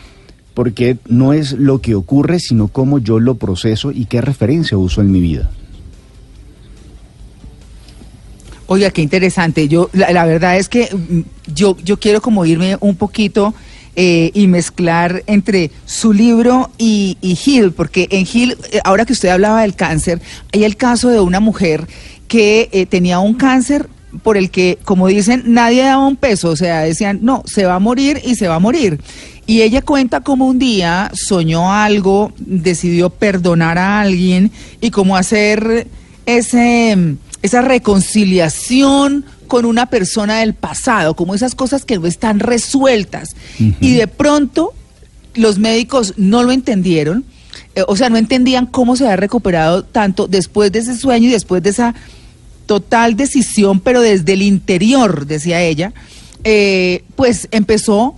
porque 0.54 0.96
no 1.08 1.32
es 1.32 1.52
lo 1.52 1.80
que 1.80 1.94
ocurre, 1.94 2.38
sino 2.38 2.68
cómo 2.68 2.98
yo 2.98 3.18
lo 3.18 3.34
proceso 3.34 3.90
y 3.90 4.06
qué 4.06 4.20
referencia 4.20 4.78
uso 4.78 5.00
en 5.00 5.10
mi 5.10 5.20
vida. 5.20 5.50
Oiga, 8.66 8.90
qué 8.90 9.02
interesante. 9.02 9.68
Yo, 9.68 9.90
la, 9.92 10.24
verdad 10.24 10.56
es 10.56 10.68
que 10.68 10.88
mm, 10.94 11.52
yo, 11.52 11.76
yo 11.84 11.98
quiero 11.98 12.22
como 12.22 12.46
irme 12.46 12.78
un 12.80 12.96
poquito 12.96 13.54
eh, 13.96 14.30
y 14.32 14.46
mezclar 14.46 15.22
entre 15.26 15.70
su 15.84 16.12
libro 16.12 16.70
y, 16.78 17.18
y 17.20 17.38
Hill, 17.44 17.72
porque 17.72 18.08
en 18.10 18.26
Hill, 18.32 18.56
eh, 18.72 18.80
ahora 18.84 19.04
que 19.04 19.12
usted 19.12 19.28
hablaba 19.28 19.62
del 19.62 19.74
cáncer, 19.74 20.20
hay 20.52 20.64
el 20.64 20.76
caso 20.76 21.10
de 21.10 21.20
una 21.20 21.40
mujer 21.40 21.86
que 22.26 22.70
eh, 22.72 22.86
tenía 22.86 23.18
un 23.18 23.34
cáncer 23.34 23.88
por 24.22 24.36
el 24.36 24.50
que, 24.50 24.78
como 24.84 25.08
dicen, 25.08 25.42
nadie 25.46 25.82
daba 25.82 26.06
un 26.06 26.16
peso, 26.16 26.50
o 26.50 26.56
sea, 26.56 26.80
decían, 26.80 27.20
no, 27.22 27.42
se 27.46 27.64
va 27.64 27.74
a 27.74 27.78
morir 27.78 28.20
y 28.24 28.36
se 28.36 28.48
va 28.48 28.56
a 28.56 28.60
morir. 28.60 29.00
Y 29.46 29.62
ella 29.62 29.82
cuenta 29.82 30.20
como 30.20 30.46
un 30.46 30.58
día 30.58 31.10
soñó 31.14 31.72
algo, 31.72 32.32
decidió 32.38 33.10
perdonar 33.10 33.78
a 33.78 34.00
alguien 34.00 34.50
y 34.80 34.90
cómo 34.90 35.16
hacer 35.16 35.86
ese, 36.24 37.16
esa 37.42 37.60
reconciliación 37.60 39.26
con 39.46 39.66
una 39.66 39.86
persona 39.86 40.40
del 40.40 40.54
pasado, 40.54 41.14
como 41.14 41.34
esas 41.34 41.54
cosas 41.54 41.84
que 41.84 41.98
no 41.98 42.06
están 42.06 42.40
resueltas. 42.40 43.36
Y 43.58 43.94
de 43.94 44.08
pronto 44.08 44.72
los 45.34 45.58
médicos 45.58 46.14
no 46.16 46.42
lo 46.42 46.52
entendieron, 46.52 47.24
eh, 47.74 47.82
o 47.86 47.96
sea, 47.96 48.08
no 48.08 48.16
entendían 48.16 48.66
cómo 48.66 48.96
se 48.96 49.04
había 49.04 49.16
recuperado 49.16 49.84
tanto 49.84 50.26
después 50.26 50.72
de 50.72 50.78
ese 50.78 50.96
sueño 50.96 51.28
y 51.28 51.32
después 51.32 51.62
de 51.62 51.70
esa 51.70 51.94
total 52.66 53.16
decisión, 53.16 53.80
pero 53.80 54.00
desde 54.00 54.32
el 54.32 54.42
interior, 54.42 55.26
decía 55.26 55.60
ella, 55.60 55.92
eh, 56.44 57.04
pues 57.16 57.48
empezó 57.50 58.16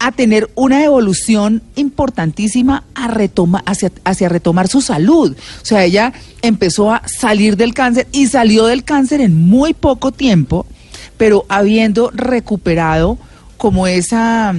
a 0.00 0.12
tener 0.12 0.50
una 0.54 0.82
evolución 0.82 1.62
importantísima 1.76 2.84
a 2.94 3.06
retoma, 3.08 3.62
hacia, 3.66 3.92
hacia 4.02 4.30
retomar 4.30 4.66
su 4.66 4.80
salud. 4.80 5.36
O 5.36 5.64
sea, 5.64 5.84
ella 5.84 6.14
empezó 6.42 6.92
a 6.92 7.06
salir 7.06 7.56
del 7.56 7.74
cáncer 7.74 8.08
y 8.10 8.26
salió 8.26 8.64
del 8.64 8.82
cáncer 8.82 9.20
en 9.20 9.36
muy 9.36 9.74
poco 9.74 10.10
tiempo, 10.10 10.66
pero 11.18 11.44
habiendo 11.50 12.10
recuperado 12.14 13.18
como 13.58 13.86
esa, 13.86 14.56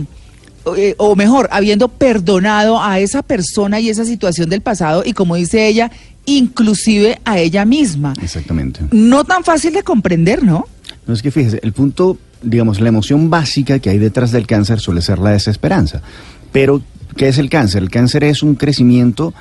eh, 0.78 0.94
o 0.98 1.16
mejor, 1.16 1.50
habiendo 1.52 1.88
perdonado 1.88 2.82
a 2.82 3.00
esa 3.00 3.24
persona 3.24 3.80
y 3.80 3.90
esa 3.90 4.06
situación 4.06 4.48
del 4.48 4.62
pasado 4.62 5.02
y 5.04 5.14
como 5.14 5.36
dice 5.36 5.68
ella, 5.68 5.92
inclusive 6.26 7.20
a 7.26 7.40
ella 7.40 7.66
misma. 7.66 8.14
Exactamente. 8.22 8.82
No 8.92 9.24
tan 9.24 9.44
fácil 9.44 9.74
de 9.74 9.82
comprender, 9.82 10.44
¿no? 10.44 10.68
No 11.08 11.16
es 11.16 11.24
que 11.24 11.32
fíjese, 11.32 11.60
el 11.64 11.74
punto, 11.74 12.20
digamos, 12.42 12.80
la 12.80 12.90
emoción 12.90 13.30
básica 13.30 13.80
que 13.80 13.90
hay 13.90 13.98
detrás 13.98 14.32
del 14.32 14.48
cáncer 14.48 14.80
suele 14.80 15.02
ser 15.02 15.20
la 15.20 15.32
desesperanza. 15.32 16.02
Pero, 16.52 16.82
¿qué 17.16 17.28
es 17.28 17.38
el 17.38 17.50
cáncer? 17.50 17.84
El 17.84 17.90
cáncer 17.90 18.24
es 18.24 18.44
un 18.44 18.56
crecimiento 18.56 19.34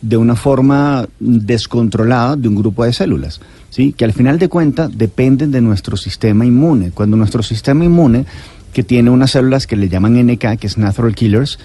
de 0.00 0.16
una 0.16 0.36
forma 0.36 1.06
descontrolada 1.18 2.36
de 2.36 2.48
un 2.48 2.54
grupo 2.54 2.84
de 2.84 2.92
células, 2.92 3.40
¿sí? 3.70 3.92
Que 3.92 4.04
al 4.04 4.12
final 4.12 4.38
de 4.38 4.48
cuentas 4.48 4.96
dependen 4.96 5.50
de 5.50 5.60
nuestro 5.60 5.96
sistema 5.96 6.46
inmune. 6.46 6.92
Cuando 6.92 7.16
nuestro 7.16 7.42
sistema 7.42 7.84
inmune, 7.84 8.24
que 8.72 8.82
tiene 8.82 9.10
unas 9.10 9.32
células 9.32 9.66
que 9.66 9.76
le 9.76 9.88
llaman 9.88 10.24
NK, 10.24 10.58
que 10.58 10.66
es 10.66 10.78
Natural 10.78 11.14
Killers, 11.14 11.58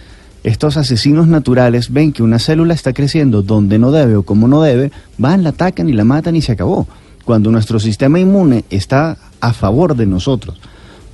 estos 0.43 0.77
asesinos 0.77 1.27
naturales 1.27 1.91
ven 1.91 2.13
que 2.13 2.23
una 2.23 2.39
célula 2.39 2.73
está 2.73 2.93
creciendo 2.93 3.41
donde 3.41 3.79
no 3.79 3.91
debe 3.91 4.15
o 4.15 4.23
como 4.23 4.47
no 4.47 4.61
debe, 4.61 4.91
van, 5.17 5.43
la 5.43 5.49
atacan 5.49 5.89
y 5.89 5.93
la 5.93 6.05
matan 6.05 6.35
y 6.35 6.41
se 6.41 6.53
acabó. 6.53 6.87
Cuando 7.25 7.51
nuestro 7.51 7.79
sistema 7.79 8.19
inmune 8.19 8.63
está 8.69 9.17
a 9.41 9.53
favor 9.53 9.95
de 9.95 10.05
nosotros, 10.05 10.59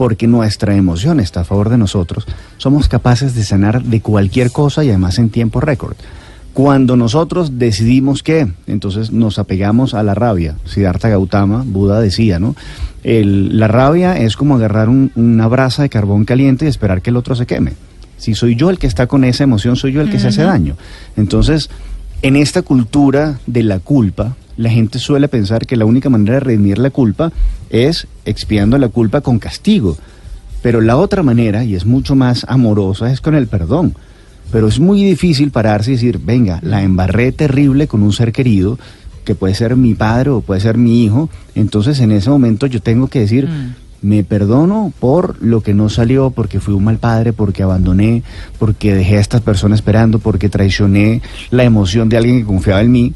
porque 0.03 0.27
nuestra 0.27 0.75
emoción 0.75 1.21
está 1.21 1.39
a 1.39 1.43
favor 1.45 1.69
de 1.69 1.77
nosotros, 1.77 2.25
somos 2.57 2.89
capaces 2.89 3.35
de 3.35 3.43
sanar 3.45 3.81
de 3.83 4.01
cualquier 4.01 4.51
cosa 4.51 4.83
y 4.83 4.89
además 4.89 5.17
en 5.17 5.29
tiempo 5.29 5.61
récord. 5.61 5.95
Cuando 6.51 6.97
nosotros 6.97 7.57
decidimos 7.57 8.21
que, 8.21 8.51
entonces 8.67 9.13
nos 9.13 9.39
apegamos 9.39 9.93
a 9.93 10.03
la 10.03 10.13
rabia. 10.13 10.57
Siddhartha 10.65 11.07
Gautama, 11.07 11.63
Buda 11.65 12.01
decía, 12.01 12.37
¿no? 12.37 12.53
El- 13.05 13.57
la 13.57 13.69
rabia 13.69 14.17
es 14.17 14.35
como 14.35 14.55
agarrar 14.55 14.89
un- 14.89 15.13
una 15.15 15.47
brasa 15.47 15.83
de 15.83 15.89
carbón 15.89 16.25
caliente 16.25 16.65
y 16.65 16.67
esperar 16.67 17.01
que 17.01 17.09
el 17.11 17.15
otro 17.15 17.33
se 17.33 17.45
queme. 17.45 17.71
Si 18.17 18.35
soy 18.35 18.57
yo 18.57 18.69
el 18.71 18.79
que 18.79 18.87
está 18.87 19.07
con 19.07 19.23
esa 19.23 19.45
emoción, 19.45 19.77
soy 19.77 19.93
yo 19.93 20.01
el 20.01 20.11
que 20.11 20.19
se 20.19 20.27
hace 20.27 20.43
daño. 20.43 20.75
Entonces, 21.15 21.69
en 22.21 22.35
esta 22.35 22.61
cultura 22.61 23.39
de 23.47 23.63
la 23.63 23.79
culpa, 23.79 24.35
la 24.57 24.69
gente 24.69 24.99
suele 24.99 25.27
pensar 25.27 25.65
que 25.65 25.77
la 25.77 25.85
única 25.85 26.09
manera 26.09 26.35
de 26.35 26.39
redimir 26.41 26.77
la 26.77 26.89
culpa 26.89 27.31
es 27.69 28.07
expiando 28.25 28.77
la 28.77 28.89
culpa 28.89 29.21
con 29.21 29.39
castigo. 29.39 29.97
Pero 30.61 30.79
la 30.79 30.97
otra 30.97 31.23
manera, 31.23 31.63
y 31.63 31.75
es 31.75 31.85
mucho 31.85 32.15
más 32.15 32.45
amorosa, 32.47 33.11
es 33.11 33.19
con 33.19 33.35
el 33.35 33.47
perdón. 33.47 33.95
Pero 34.51 34.67
es 34.67 34.79
muy 34.79 35.03
difícil 35.03 35.51
pararse 35.51 35.91
y 35.91 35.95
decir, 35.95 36.19
venga, 36.23 36.59
la 36.61 36.83
embarré 36.83 37.31
terrible 37.31 37.87
con 37.87 38.03
un 38.03 38.13
ser 38.13 38.31
querido, 38.31 38.77
que 39.25 39.35
puede 39.35 39.55
ser 39.55 39.75
mi 39.75 39.93
padre 39.93 40.29
o 40.29 40.41
puede 40.41 40.61
ser 40.61 40.77
mi 40.77 41.03
hijo. 41.03 41.29
Entonces 41.55 41.99
en 41.99 42.11
ese 42.11 42.29
momento 42.29 42.67
yo 42.67 42.81
tengo 42.81 43.07
que 43.07 43.19
decir, 43.19 43.49
me 44.03 44.23
perdono 44.23 44.93
por 44.99 45.41
lo 45.41 45.61
que 45.61 45.73
no 45.73 45.89
salió, 45.89 46.29
porque 46.29 46.59
fui 46.59 46.73
un 46.73 46.83
mal 46.83 46.97
padre, 46.97 47.33
porque 47.33 47.63
abandoné, 47.63 48.21
porque 48.59 48.93
dejé 48.93 49.17
a 49.17 49.21
estas 49.21 49.41
personas 49.41 49.79
esperando, 49.79 50.19
porque 50.19 50.49
traicioné 50.49 51.21
la 51.49 51.63
emoción 51.63 52.09
de 52.09 52.17
alguien 52.17 52.39
que 52.39 52.45
confiaba 52.45 52.81
en 52.81 52.91
mí. 52.91 53.13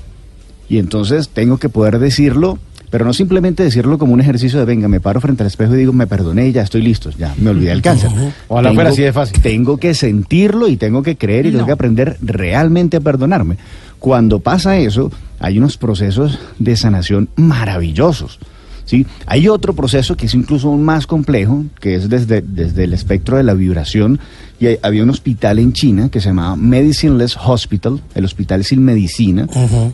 Y 0.70 0.80
entonces 0.80 1.30
tengo 1.30 1.58
que 1.58 1.70
poder 1.70 2.00
decirlo, 2.00 2.58
pero 2.90 3.06
no 3.06 3.14
simplemente 3.14 3.64
decirlo 3.64 3.98
como 3.98 4.14
un 4.14 4.22
ejercicio 4.22 4.60
de, 4.60 4.66
venga, 4.66 4.88
me 4.88 5.00
paro 5.00 5.20
frente 5.22 5.44
al 5.44 5.48
espejo 5.48 5.76
y 5.76 5.78
digo, 5.78 5.94
me 5.94 6.08
perdoné 6.08 6.48
y 6.48 6.52
ya 6.52 6.62
estoy 6.62 6.82
listo, 6.82 7.10
ya 7.18 7.34
me 7.38 7.50
olvidé 7.52 7.70
del 7.70 7.82
cáncer. 7.82 8.10
Ojalá 8.48 8.74
fuera 8.74 8.90
así 8.90 9.02
de 9.02 9.14
fácil. 9.14 9.42
Tengo 9.42 9.78
que 9.78 9.94
sentirlo 9.94 10.68
y 10.68 10.78
tengo 10.78 11.04
que 11.04 11.16
creer 11.18 11.46
y 11.46 11.50
tengo 11.50 11.62
No. 11.62 11.66
que 11.68 11.74
aprender 11.74 12.18
realmente 12.22 12.98
a 12.98 13.02
perdonarme. 13.02 13.58
Cuando 14.00 14.40
pasa 14.40 14.78
eso, 14.78 15.12
hay 15.40 15.58
unos 15.58 15.78
procesos 15.78 16.38
de 16.60 16.76
sanación 16.76 17.30
maravillosos. 17.36 18.40
¿Sí? 18.88 19.06
Hay 19.28 19.48
otro 19.48 19.74
proceso 19.76 20.18
que 20.18 20.26
es 20.26 20.34
incluso 20.34 20.70
aún 20.70 20.84
más 20.84 21.06
complejo, 21.06 21.64
que 21.80 21.94
es 21.94 22.10
desde, 22.10 22.42
desde 22.42 22.86
el 22.86 22.94
espectro 22.94 23.38
de 23.38 23.44
la 23.44 23.54
vibración. 23.54 24.20
Y 24.60 24.66
hay- 24.66 24.78
había 24.82 25.04
un 25.04 25.12
hospital 25.12 25.60
en 25.60 25.72
China 25.74 26.10
que 26.10 26.20
se 26.20 26.30
llamaba 26.30 26.56
Medicineless 26.56 27.38
Hospital, 27.38 28.02
el 28.16 28.26
hospital 28.26 28.64
sin 28.64 28.84
medicina. 28.84 29.48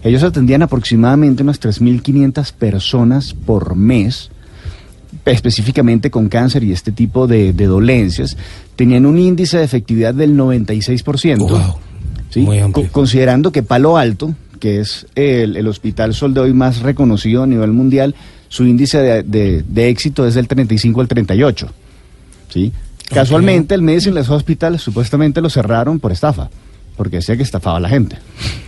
Ellos 0.06 0.24
atendían 0.24 0.62
aproximadamente 0.62 1.44
unas 1.44 1.60
3.500 1.60 2.54
personas 2.54 3.34
por 3.34 3.76
mes 3.76 4.30
específicamente 5.26 6.10
con 6.12 6.28
cáncer 6.30 6.64
y 6.64 6.72
este 6.72 6.92
tipo 6.92 7.28
de, 7.28 7.54
de 7.54 7.66
dolencias, 7.66 8.36
tenían 8.76 9.06
un 9.06 9.18
índice 9.20 9.58
de 9.58 9.64
efectividad 9.64 10.14
del 10.14 10.36
96%. 10.36 11.38
Wow. 11.38 11.60
¿sí? 12.30 12.42
Muy 12.42 12.60
amplio. 12.60 12.88
Co- 12.88 12.92
considerando 12.92 13.52
que 13.52 13.64
Palo 13.64 13.96
Alto, 13.98 14.34
que 14.60 14.80
es 14.80 15.06
el, 15.16 15.56
el 15.56 15.68
hospital 15.68 16.14
sol 16.14 16.34
de 16.34 16.42
hoy 16.42 16.54
más 16.54 16.80
reconocido 16.82 17.44
a 17.44 17.48
nivel 17.48 17.72
mundial, 17.72 18.16
su 18.54 18.66
índice 18.68 19.00
de, 19.00 19.24
de- 19.24 19.64
de 19.68 19.90
éxito 19.90 20.28
es 20.28 20.36
del 20.36 20.48
35 20.48 21.02
al 21.02 21.08
38. 21.08 21.68
¿sí? 22.50 22.72
Casualmente, 23.10 23.74
el 23.74 23.82
Medicine 23.82 24.14
Less 24.14 24.30
Hospital 24.30 24.78
supuestamente 24.78 25.42
lo 25.42 25.50
cerraron 25.50 26.00
por 26.00 26.12
estafa, 26.12 26.50
porque 26.96 27.16
decía 27.18 27.36
que 27.36 27.42
estafaba 27.42 27.78
a 27.78 27.80
la 27.80 27.90
gente. 27.90 28.18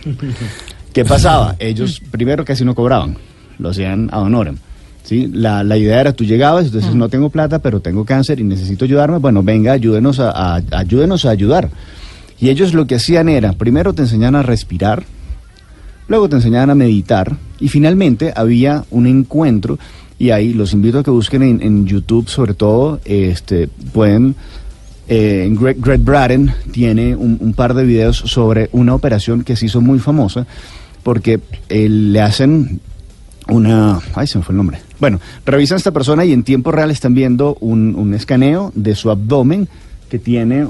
¿Qué 0.92 1.04
pasaba? 1.04 1.54
Ellos 1.60 2.00
primero 2.10 2.44
casi 2.44 2.64
no 2.64 2.74
cobraban, 2.74 3.16
lo 3.60 3.68
hacían 3.70 4.08
a 4.12 4.20
honorem. 4.20 4.56
¿sí? 5.04 5.30
La, 5.32 5.62
la 5.62 5.76
idea 5.76 6.00
era, 6.00 6.12
tú 6.12 6.24
llegabas 6.24 6.72
dices, 6.72 6.94
no 6.94 7.08
tengo 7.08 7.30
plata, 7.30 7.60
pero 7.60 7.78
tengo 7.80 8.04
cáncer 8.04 8.40
y 8.40 8.44
necesito 8.44 8.86
ayudarme. 8.86 9.18
Bueno, 9.18 9.42
venga, 9.44 9.72
ayúdenos 9.72 10.18
a, 10.18 10.30
a- 10.56 10.62
ayúdenos 10.72 11.24
a 11.26 11.30
ayudar. 11.30 11.70
Y 12.40 12.48
ellos 12.50 12.74
lo 12.74 12.86
que 12.88 12.96
hacían 12.96 13.28
era, 13.28 13.52
primero 13.52 13.92
te 13.94 14.02
enseñaban 14.02 14.34
a 14.34 14.42
respirar, 14.42 15.04
luego 16.08 16.28
te 16.28 16.36
enseñaban 16.36 16.70
a 16.70 16.74
meditar 16.74 17.36
y 17.60 17.68
finalmente 17.68 18.32
había 18.34 18.84
un 18.90 19.06
encuentro 19.06 19.78
y 20.18 20.30
ahí 20.30 20.54
los 20.54 20.72
invito 20.72 21.00
a 21.00 21.04
que 21.04 21.10
busquen 21.10 21.42
en, 21.42 21.86
YouTube 21.86 22.28
sobre 22.28 22.54
todo, 22.54 23.00
este, 23.04 23.68
pueden, 23.92 24.34
eh, 25.08 25.48
Greg, 25.52 25.80
Greg 25.80 26.00
Braden 26.00 26.52
tiene 26.72 27.14
un, 27.14 27.52
par 27.54 27.74
de 27.74 27.84
videos 27.84 28.16
sobre 28.16 28.70
una 28.72 28.94
operación 28.94 29.42
que 29.44 29.56
se 29.56 29.66
hizo 29.66 29.80
muy 29.80 29.98
famosa 29.98 30.46
porque 31.02 31.40
eh, 31.68 31.88
le 31.88 32.20
hacen 32.20 32.80
una... 33.48 34.00
Ay, 34.14 34.26
se 34.26 34.38
me 34.38 34.44
fue 34.44 34.54
el 34.54 34.56
nombre. 34.56 34.80
Bueno, 34.98 35.20
revisan 35.44 35.76
a 35.76 35.78
esta 35.78 35.92
persona 35.92 36.24
y 36.24 36.32
en 36.32 36.42
tiempo 36.42 36.72
real 36.72 36.90
están 36.90 37.14
viendo 37.14 37.56
un 37.60 38.14
escaneo 38.14 38.72
de 38.74 38.94
su 38.94 39.10
abdomen 39.10 39.68
que 40.08 40.18
tiene 40.18 40.66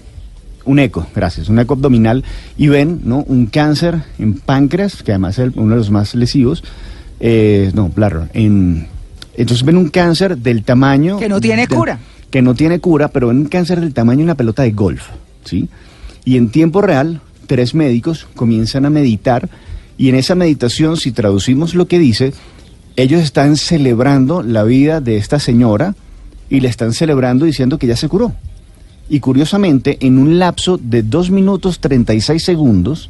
un 0.66 0.78
eco, 0.78 1.06
gracias, 1.14 1.48
un 1.48 1.58
eco 1.58 1.74
abdominal 1.74 2.22
y 2.58 2.68
ven 2.68 3.00
¿no? 3.04 3.24
un 3.26 3.46
cáncer 3.46 4.02
en 4.18 4.34
páncreas, 4.34 5.02
que 5.02 5.12
además 5.12 5.38
es 5.38 5.52
uno 5.56 5.70
de 5.70 5.76
los 5.76 5.90
más 5.90 6.14
lesivos, 6.14 6.62
eh, 7.20 7.70
no, 7.74 7.88
bladder, 7.88 8.28
en, 8.34 8.86
entonces 9.36 9.64
ven 9.64 9.76
un 9.78 9.88
cáncer 9.88 10.36
del 10.36 10.62
tamaño... 10.64 11.18
Que 11.18 11.28
no 11.28 11.40
tiene 11.40 11.66
de- 11.66 11.74
cura. 11.74 11.98
Que 12.30 12.42
no 12.42 12.54
tiene 12.54 12.80
cura, 12.80 13.08
pero 13.08 13.28
ven 13.28 13.38
un 13.38 13.46
cáncer 13.46 13.80
del 13.80 13.94
tamaño 13.94 14.18
de 14.18 14.24
una 14.24 14.34
pelota 14.34 14.62
de 14.64 14.72
golf, 14.72 15.04
¿sí? 15.44 15.68
Y 16.24 16.36
en 16.36 16.50
tiempo 16.50 16.82
real, 16.82 17.20
tres 17.46 17.74
médicos 17.74 18.26
comienzan 18.34 18.84
a 18.84 18.90
meditar 18.90 19.48
y 19.96 20.08
en 20.08 20.16
esa 20.16 20.34
meditación, 20.34 20.96
si 20.96 21.12
traducimos 21.12 21.74
lo 21.74 21.86
que 21.86 21.98
dice, 21.98 22.34
ellos 22.96 23.22
están 23.22 23.56
celebrando 23.56 24.42
la 24.42 24.64
vida 24.64 25.00
de 25.00 25.16
esta 25.16 25.38
señora 25.38 25.94
y 26.50 26.60
le 26.60 26.68
están 26.68 26.92
celebrando 26.92 27.44
diciendo 27.44 27.78
que 27.78 27.86
ya 27.86 27.96
se 27.96 28.08
curó. 28.08 28.32
Y 29.08 29.20
curiosamente, 29.20 29.98
en 30.00 30.18
un 30.18 30.38
lapso 30.38 30.78
de 30.82 31.02
2 31.02 31.30
minutos 31.30 31.78
36 31.78 32.42
segundos, 32.42 33.08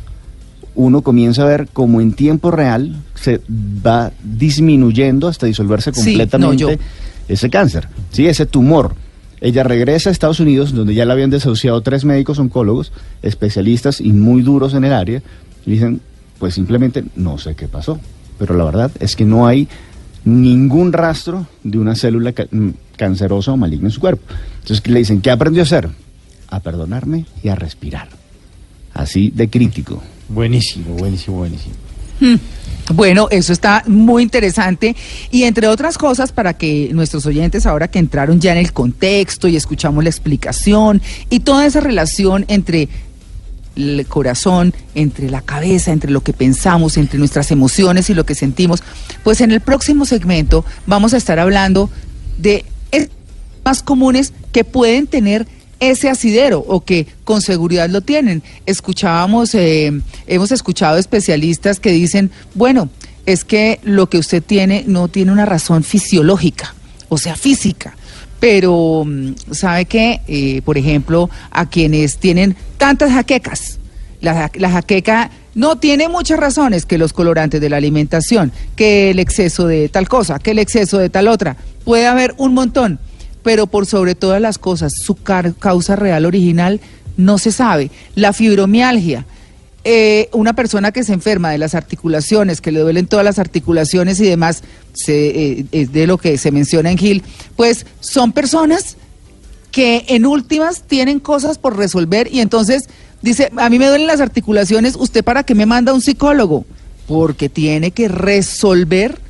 uno 0.74 1.00
comienza 1.02 1.42
a 1.42 1.46
ver 1.46 1.68
como 1.72 2.00
en 2.00 2.12
tiempo 2.12 2.50
real 2.50 2.96
se 3.14 3.40
va 3.48 4.12
disminuyendo 4.22 5.26
hasta 5.26 5.46
disolverse 5.46 5.92
Sí, 5.94 6.10
completamente 6.10 6.64
no, 6.64 6.82
ese 7.28 7.50
cáncer, 7.50 7.88
¿sí? 8.10 8.26
ese 8.26 8.46
tumor. 8.46 8.94
Ella 9.40 9.62
regresa 9.62 10.10
a 10.10 10.12
Estados 10.12 10.40
Unidos, 10.40 10.74
donde 10.74 10.94
ya 10.94 11.04
la 11.04 11.14
habían 11.14 11.30
desahuciado 11.30 11.80
tres 11.80 12.04
médicos 12.04 12.38
oncólogos, 12.38 12.92
especialistas 13.22 14.00
y 14.00 14.12
muy 14.12 14.42
duros 14.42 14.74
en 14.74 14.84
el 14.84 14.92
área, 14.92 15.22
y 15.64 15.72
dicen, 15.72 16.00
pues 16.38 16.54
simplemente 16.54 17.04
no 17.16 17.38
sé 17.38 17.54
qué 17.54 17.68
pasó. 17.68 17.98
Pero 18.38 18.54
la 18.54 18.64
verdad 18.64 18.90
es 19.00 19.16
que 19.16 19.24
no 19.24 19.46
hay 19.46 19.68
ningún 20.26 20.92
rastro 20.92 21.46
de 21.62 21.78
una 21.78 21.94
célula 21.94 22.32
ca- 22.32 22.46
mm, 22.50 22.68
cancerosa 22.98 23.52
o 23.52 23.56
maligna 23.56 23.88
en 23.88 23.92
su 23.92 24.00
cuerpo. 24.00 24.22
Entonces 24.60 24.80
¿qué 24.82 24.90
le 24.90 24.98
dicen, 24.98 25.22
¿qué 25.22 25.30
aprendió 25.30 25.62
a 25.62 25.64
hacer? 25.64 25.88
A 26.48 26.60
perdonarme 26.60 27.24
y 27.42 27.48
a 27.48 27.54
respirar. 27.54 28.08
Así 28.92 29.30
de 29.34 29.48
crítico. 29.48 30.02
Buenísimo, 30.28 30.94
buenísimo, 30.96 31.38
buenísimo. 31.38 31.74
Bueno, 32.94 33.28
eso 33.30 33.52
está 33.52 33.82
muy 33.86 34.22
interesante 34.22 34.96
y 35.30 35.42
entre 35.42 35.66
otras 35.66 35.98
cosas 35.98 36.32
para 36.32 36.54
que 36.54 36.88
nuestros 36.94 37.26
oyentes 37.26 37.66
ahora 37.66 37.88
que 37.88 37.98
entraron 37.98 38.40
ya 38.40 38.52
en 38.52 38.58
el 38.58 38.72
contexto 38.72 39.48
y 39.48 39.56
escuchamos 39.56 40.02
la 40.04 40.08
explicación 40.10 41.02
y 41.28 41.40
toda 41.40 41.66
esa 41.66 41.80
relación 41.80 42.44
entre 42.48 42.88
el 43.76 44.06
corazón, 44.08 44.74
entre 44.94 45.30
la 45.30 45.42
cabeza, 45.42 45.92
entre 45.92 46.10
lo 46.10 46.22
que 46.22 46.32
pensamos, 46.32 46.96
entre 46.96 47.18
nuestras 47.18 47.50
emociones 47.50 48.10
y 48.10 48.14
lo 48.14 48.26
que 48.26 48.34
sentimos, 48.34 48.82
pues 49.22 49.40
en 49.40 49.52
el 49.52 49.60
próximo 49.60 50.04
segmento 50.06 50.64
vamos 50.86 51.14
a 51.14 51.18
estar 51.18 51.38
hablando 51.38 51.90
de 52.38 52.64
más 53.66 53.82
comunes 53.82 54.32
que 54.52 54.62
pueden 54.62 55.08
tener 55.08 55.46
ese 55.80 56.08
asidero 56.08 56.60
o 56.60 56.84
que 56.84 57.08
con 57.24 57.42
seguridad 57.42 57.90
lo 57.90 58.00
tienen. 58.00 58.44
Escuchábamos, 58.64 59.54
eh, 59.56 59.92
hemos 60.28 60.52
escuchado 60.52 60.98
especialistas 60.98 61.80
que 61.80 61.90
dicen, 61.90 62.30
bueno, 62.54 62.88
es 63.26 63.44
que 63.44 63.80
lo 63.82 64.08
que 64.08 64.18
usted 64.18 64.40
tiene 64.40 64.84
no 64.86 65.08
tiene 65.08 65.32
una 65.32 65.44
razón 65.46 65.82
fisiológica, 65.82 66.74
o 67.08 67.18
sea, 67.18 67.34
física. 67.34 67.96
Pero, 68.40 69.04
mm, 69.06 69.32
¿sabe 69.52 69.86
qué? 69.86 70.20
Eh, 70.28 70.62
por 70.64 70.78
ejemplo, 70.78 71.30
a 71.50 71.68
quienes 71.68 72.18
tienen 72.18 72.56
tantas 72.76 73.12
jaquecas, 73.12 73.78
la, 74.20 74.50
la 74.54 74.70
jaqueca 74.70 75.30
no 75.54 75.76
tiene 75.76 76.08
muchas 76.08 76.38
razones 76.38 76.84
que 76.84 76.98
los 76.98 77.14
colorantes 77.14 77.60
de 77.60 77.70
la 77.70 77.78
alimentación, 77.78 78.52
que 78.76 79.10
el 79.10 79.18
exceso 79.18 79.66
de 79.66 79.88
tal 79.88 80.06
cosa, 80.06 80.38
que 80.38 80.50
el 80.50 80.58
exceso 80.58 80.98
de 80.98 81.08
tal 81.08 81.28
otra. 81.28 81.56
Puede 81.84 82.06
haber 82.06 82.34
un 82.36 82.52
montón, 82.52 82.98
pero 83.42 83.66
por 83.66 83.86
sobre 83.86 84.14
todas 84.14 84.40
las 84.40 84.58
cosas, 84.58 84.92
su 85.02 85.14
causa 85.14 85.96
real 85.96 86.26
original 86.26 86.80
no 87.16 87.38
se 87.38 87.52
sabe. 87.52 87.90
La 88.14 88.34
fibromialgia, 88.34 89.24
eh, 89.88 90.30
una 90.32 90.52
persona 90.52 90.90
que 90.90 91.04
se 91.04 91.12
enferma 91.12 91.52
de 91.52 91.58
las 91.58 91.76
articulaciones, 91.76 92.60
que 92.60 92.72
le 92.72 92.80
duelen 92.80 93.06
todas 93.06 93.24
las 93.24 93.38
articulaciones 93.38 94.18
y 94.18 94.24
demás, 94.24 94.64
se, 94.92 95.28
eh, 95.28 95.66
es 95.70 95.92
de 95.92 96.08
lo 96.08 96.18
que 96.18 96.38
se 96.38 96.50
menciona 96.50 96.90
en 96.90 96.98
Gil, 96.98 97.22
pues 97.54 97.86
son 98.00 98.32
personas 98.32 98.96
que 99.70 100.04
en 100.08 100.26
últimas 100.26 100.82
tienen 100.82 101.20
cosas 101.20 101.58
por 101.58 101.76
resolver 101.76 102.28
y 102.32 102.40
entonces 102.40 102.88
dice, 103.22 103.52
a 103.56 103.70
mí 103.70 103.78
me 103.78 103.86
duelen 103.86 104.08
las 104.08 104.20
articulaciones, 104.20 104.96
¿usted 104.96 105.22
para 105.22 105.44
qué 105.44 105.54
me 105.54 105.66
manda 105.66 105.94
un 105.94 106.02
psicólogo? 106.02 106.64
Porque 107.06 107.48
tiene 107.48 107.92
que 107.92 108.08
resolver 108.08 109.20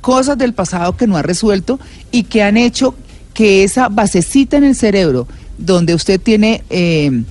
cosas 0.00 0.38
del 0.38 0.54
pasado 0.54 0.96
que 0.96 1.06
no 1.06 1.18
ha 1.18 1.22
resuelto 1.22 1.78
y 2.10 2.22
que 2.22 2.42
han 2.42 2.56
hecho 2.56 2.94
que 3.34 3.62
esa 3.62 3.90
basecita 3.90 4.56
en 4.56 4.64
el 4.64 4.74
cerebro, 4.74 5.28
donde 5.58 5.94
usted 5.94 6.18
tiene 6.18 6.64
eh, 6.70 7.24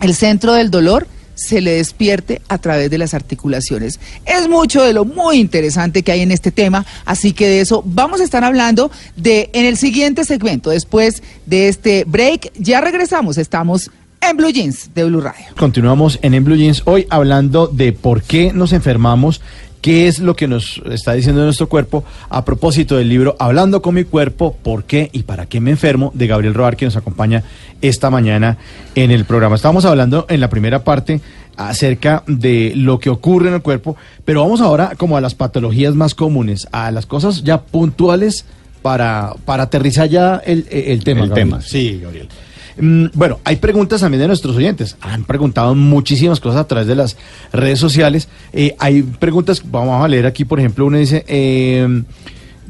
el 0.00 0.14
centro 0.14 0.54
del 0.54 0.70
dolor, 0.70 1.06
se 1.34 1.60
le 1.60 1.72
despierte 1.72 2.42
a 2.48 2.58
través 2.58 2.90
de 2.90 2.98
las 2.98 3.14
articulaciones. 3.14 4.00
Es 4.24 4.48
mucho 4.48 4.82
de 4.82 4.92
lo 4.92 5.04
muy 5.04 5.38
interesante 5.38 6.02
que 6.02 6.12
hay 6.12 6.20
en 6.20 6.30
este 6.30 6.50
tema, 6.50 6.84
así 7.04 7.32
que 7.32 7.48
de 7.48 7.60
eso 7.60 7.82
vamos 7.86 8.20
a 8.20 8.24
estar 8.24 8.44
hablando 8.44 8.90
de 9.16 9.50
en 9.52 9.64
el 9.64 9.76
siguiente 9.76 10.24
segmento, 10.24 10.70
después 10.70 11.22
de 11.46 11.68
este 11.68 12.04
break. 12.04 12.52
Ya 12.58 12.80
regresamos, 12.80 13.38
estamos 13.38 13.90
en 14.20 14.36
Blue 14.36 14.50
Jeans 14.50 14.90
de 14.94 15.04
Blue 15.04 15.20
Radio. 15.20 15.46
Continuamos 15.58 16.18
en 16.22 16.34
En 16.34 16.44
Blue 16.44 16.56
Jeans 16.56 16.82
hoy 16.84 17.06
hablando 17.10 17.66
de 17.66 17.92
por 17.92 18.22
qué 18.22 18.52
nos 18.52 18.72
enfermamos, 18.72 19.40
qué 19.82 20.06
es 20.06 20.20
lo 20.20 20.34
que 20.34 20.48
nos 20.48 20.80
está 20.90 21.12
diciendo 21.12 21.44
nuestro 21.44 21.68
cuerpo 21.68 22.04
a 22.30 22.44
propósito 22.44 22.96
del 22.96 23.08
libro 23.10 23.36
Hablando 23.38 23.82
con 23.82 23.94
mi 23.94 24.04
cuerpo, 24.04 24.56
por 24.62 24.84
qué 24.84 25.10
y 25.12 25.24
para 25.24 25.46
qué 25.46 25.60
me 25.60 25.72
enfermo 25.72 26.12
de 26.14 26.28
Gabriel 26.28 26.54
Roar 26.54 26.76
que 26.76 26.86
nos 26.86 26.96
acompaña 26.96 27.42
esta 27.82 28.08
mañana 28.08 28.56
en 28.94 29.10
el 29.10 29.24
programa. 29.26 29.56
Estábamos 29.56 29.84
hablando 29.84 30.24
en 30.30 30.40
la 30.40 30.48
primera 30.48 30.84
parte 30.84 31.20
acerca 31.56 32.22
de 32.26 32.72
lo 32.76 32.98
que 32.98 33.10
ocurre 33.10 33.48
en 33.48 33.54
el 33.54 33.62
cuerpo, 33.62 33.96
pero 34.24 34.40
vamos 34.40 34.60
ahora 34.60 34.92
como 34.96 35.16
a 35.16 35.20
las 35.20 35.34
patologías 35.34 35.94
más 35.94 36.14
comunes, 36.14 36.68
a 36.72 36.90
las 36.92 37.04
cosas 37.04 37.42
ya 37.42 37.60
puntuales 37.60 38.46
para, 38.82 39.34
para 39.44 39.64
aterrizar 39.64 40.08
ya 40.08 40.36
el, 40.36 40.66
el 40.70 41.02
tema. 41.04 41.22
El 41.22 41.28
Gabriel. 41.28 41.48
tema, 41.48 41.60
Sí, 41.60 42.00
Gabriel. 42.00 42.28
Mm, 42.78 43.06
Bueno, 43.14 43.38
hay 43.44 43.56
preguntas 43.56 44.00
también 44.00 44.20
de 44.20 44.26
nuestros 44.28 44.56
oyentes. 44.56 44.96
Han 45.00 45.24
preguntado 45.24 45.74
muchísimas 45.74 46.40
cosas 46.40 46.60
a 46.62 46.66
través 46.66 46.86
de 46.86 46.94
las 46.94 47.16
redes 47.52 47.78
sociales. 47.78 48.28
Eh, 48.52 48.74
hay 48.78 49.02
preguntas, 49.02 49.62
vamos 49.70 50.04
a 50.04 50.08
leer 50.08 50.26
aquí, 50.26 50.44
por 50.44 50.58
ejemplo, 50.58 50.86
uno 50.86 50.98
dice, 50.98 51.24
eh, 51.28 52.02